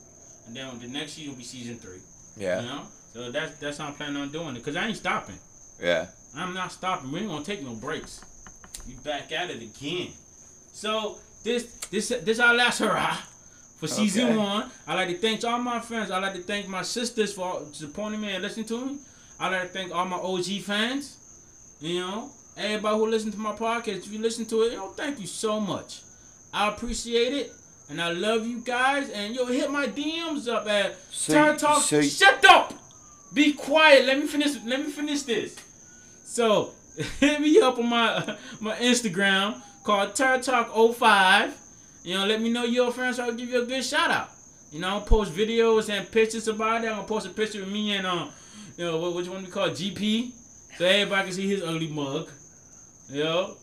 [0.48, 2.00] and then the next season will be season three.
[2.36, 2.62] Yeah.
[2.62, 2.82] You know?
[3.14, 4.64] So that's that's how I'm planning on doing it.
[4.64, 5.38] Cause I ain't stopping.
[5.82, 6.08] Yeah.
[6.36, 7.12] I'm not stopping.
[7.12, 8.22] We ain't gonna take no breaks.
[8.88, 10.10] We back at it again.
[10.74, 13.18] So this this this our last hurrah
[13.80, 14.38] for season Okay.
[14.38, 14.72] one.
[14.88, 16.10] I like to thank all my friends.
[16.12, 18.98] I like to thank my sisters for supporting me and listening to me.
[19.40, 21.18] I like to thank all my OG fans.
[21.80, 23.98] You know, everybody who listen to my podcast.
[24.06, 26.02] If you listen to it, you know, thank you so much.
[26.54, 27.52] I appreciate it.
[27.90, 29.10] And I love you guys.
[29.10, 31.84] And yo, hit my DMs up at So- Turn Talk.
[31.84, 32.74] so- Shut up!
[33.34, 34.06] Be quiet.
[34.06, 34.56] Let me finish.
[34.66, 35.56] Let me finish this.
[36.34, 36.72] So
[37.20, 41.56] hit me up on my my Instagram called Turn Talk 05.
[42.04, 44.32] You know, let me know you're so I'll give you a good shout out.
[44.72, 46.88] You know, I'll post videos and pictures about it.
[46.88, 48.32] I'm gonna post a picture of me and um,
[48.78, 50.32] you know, what which one we call GP
[50.76, 52.32] so everybody can see his ugly mug.
[53.12, 53.58] You know?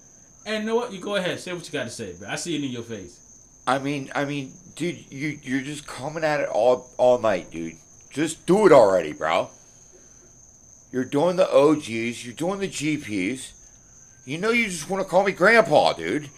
[0.46, 0.92] And you know what?
[0.92, 2.28] You go ahead, say what you got to say, bro.
[2.28, 3.18] I see it in your face.
[3.66, 7.74] I mean, I mean, dude, you you're just coming at it all all night, dude.
[8.10, 9.50] Just do it already, bro.
[10.92, 13.52] You're doing the OGs, you're doing the GPs.
[14.24, 16.30] You know you just want to call me grandpa, dude.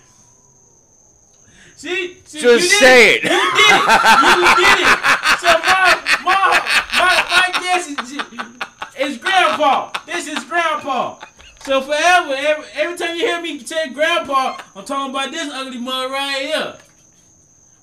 [1.76, 3.22] See, see Just say it.
[3.24, 3.88] You did it.
[4.28, 4.98] You did it.
[5.40, 9.90] So my my my my guess is is grandpa.
[10.06, 11.18] This is grandpa.
[11.64, 15.78] So forever, every, every time you hear me say grandpa, I'm talking about this ugly
[15.78, 16.76] mug right here.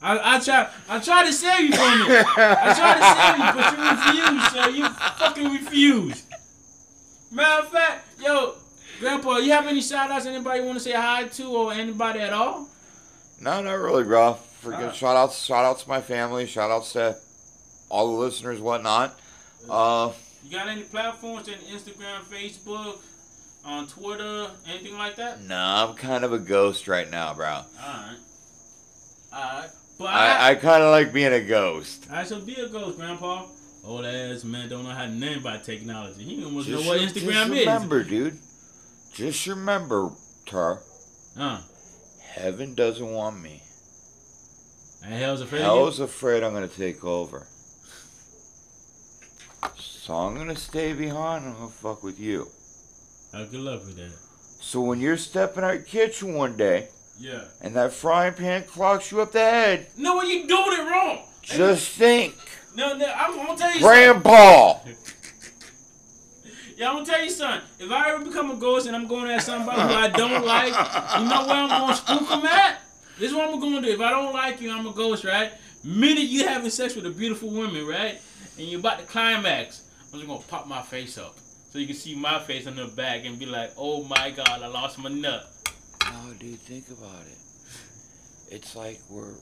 [0.02, 2.26] I, I try I try to save you from it.
[2.38, 6.29] I try to save you, but you refuse, so you fucking refuse.
[7.32, 8.56] Matter of fact, yo,
[9.00, 12.34] grandpa, you have any shout outs anybody want to say hi to or anybody at
[12.34, 12.68] all?
[13.42, 14.34] No, not really, bro.
[14.34, 14.96] Forget Alright.
[14.96, 17.16] shout outs, shout outs to my family, shout outs to
[17.90, 19.18] all the listeners, whatnot.
[19.70, 20.12] Uh,
[20.44, 22.98] You got any platforms in Instagram, Facebook,
[23.64, 25.42] on Twitter, anything like that?
[25.44, 27.48] nah, I'm kind of a ghost right now, bro.
[27.48, 28.18] Alright.
[29.34, 29.70] Alright.
[29.98, 32.08] But I, I, I kind of like being a ghost.
[32.10, 33.46] I shall be a ghost, Grandpa.
[33.90, 36.24] Old ass man don't know how to name by technology.
[36.24, 37.60] He almost Just, know what Instagram just is.
[37.66, 38.38] remember, dude.
[39.16, 40.12] Just remember,
[40.46, 40.80] Tar.
[41.36, 41.58] Huh.
[42.22, 43.64] Heaven doesn't want me.
[45.04, 47.48] and hell's afraid of Hell's afraid I'm gonna take over.
[49.80, 51.46] So I'm gonna stay behind.
[51.46, 52.48] I'm gonna fuck with you.
[53.34, 54.12] Uh, good luck with that.
[54.62, 57.46] So when you're stepping out your kitchen one day Yeah.
[57.62, 61.24] and that frying pan clocks you up the head, No, when you doing it wrong.
[61.42, 62.36] just think,
[62.76, 63.82] No, no, I'm, I'm gonna tell you
[64.14, 64.24] something.
[66.78, 67.62] Yeah, I'm gonna tell you something.
[67.80, 70.68] If I ever become a ghost and I'm going at somebody who I don't like,
[71.20, 72.82] you know where I'm gonna spook them at?
[73.18, 73.90] This is what I'm gonna do.
[73.90, 75.52] If I don't like you, I'm a ghost, right?
[75.84, 78.22] Minute you having sex with a beautiful woman, right?
[78.58, 81.36] And you're about to climax, I'm just gonna pop my face up.
[81.72, 84.62] So you can see my face on the back and be like, oh my god,
[84.62, 85.48] I lost my nut.
[86.06, 87.38] No, dude, think about it.
[88.56, 89.36] It's like we're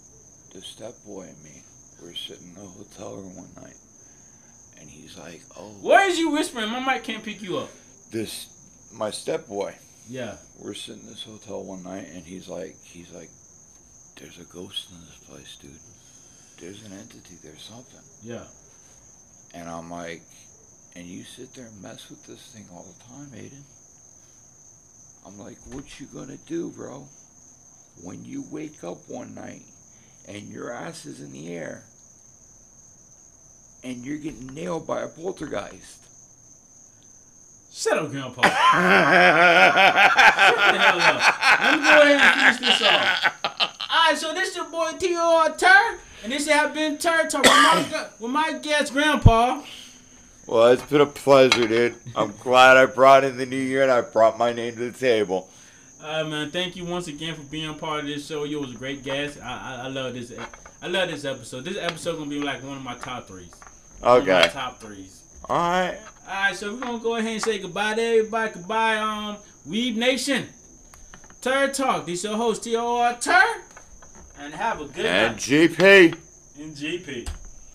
[0.54, 1.62] the step boy and me.
[2.02, 3.76] We're sitting in a hotel room one night,
[4.80, 6.70] and he's like, "Oh, why is you whispering?
[6.70, 7.70] My mic can't pick you up.
[8.12, 9.76] this my step boy."
[10.08, 10.38] Yeah.
[10.60, 13.30] We're sitting in this hotel one night, and he's like, "He's like,
[14.16, 15.80] there's a ghost in this place, dude.
[16.60, 17.36] There's an entity.
[17.44, 18.46] There's something." Yeah.
[19.54, 20.22] And I'm like,
[20.96, 23.64] "And you sit there and mess with this thing all the time, Aiden?"
[25.26, 27.08] I'm like, "What you gonna do, bro?
[28.04, 29.64] When you wake up one night
[30.28, 31.84] and your ass is in the air
[33.84, 36.08] and you're getting nailed by a poltergeist?"
[37.78, 38.42] Shut up, Grandpa.
[38.42, 38.58] Shut the
[40.80, 41.22] hell up.
[41.62, 43.34] Let me go ahead and finish this off.
[43.90, 45.56] Alright, so this is your boy T.O.R.
[45.56, 49.62] Tur, and this have been Tor Talk with my, with my guest, Grandpa.
[50.48, 51.96] Well, it's been a pleasure, dude.
[52.16, 54.98] I'm glad I brought in the new year and I brought my name to the
[54.98, 55.48] table.
[56.02, 58.44] Alright, man, thank you once again for being part of this show.
[58.44, 59.40] You was a great guest.
[59.42, 60.32] I, I, I love this.
[60.82, 61.66] I love this episode.
[61.66, 63.52] This episode gonna be like one of my top threes.
[64.00, 64.50] One of my Okay.
[64.54, 65.24] top threes.
[65.50, 65.98] All right.
[66.28, 68.54] Alright, so we're gonna go ahead and say goodbye to everybody.
[68.54, 69.38] Goodbye, um,
[69.68, 70.48] Weeb Nation.
[71.42, 72.06] Tor Talk.
[72.06, 73.18] This your host, T.O.R.
[73.20, 73.42] Tur.
[74.40, 75.42] And have a good And night.
[75.42, 76.16] GP.
[76.60, 77.28] In GP.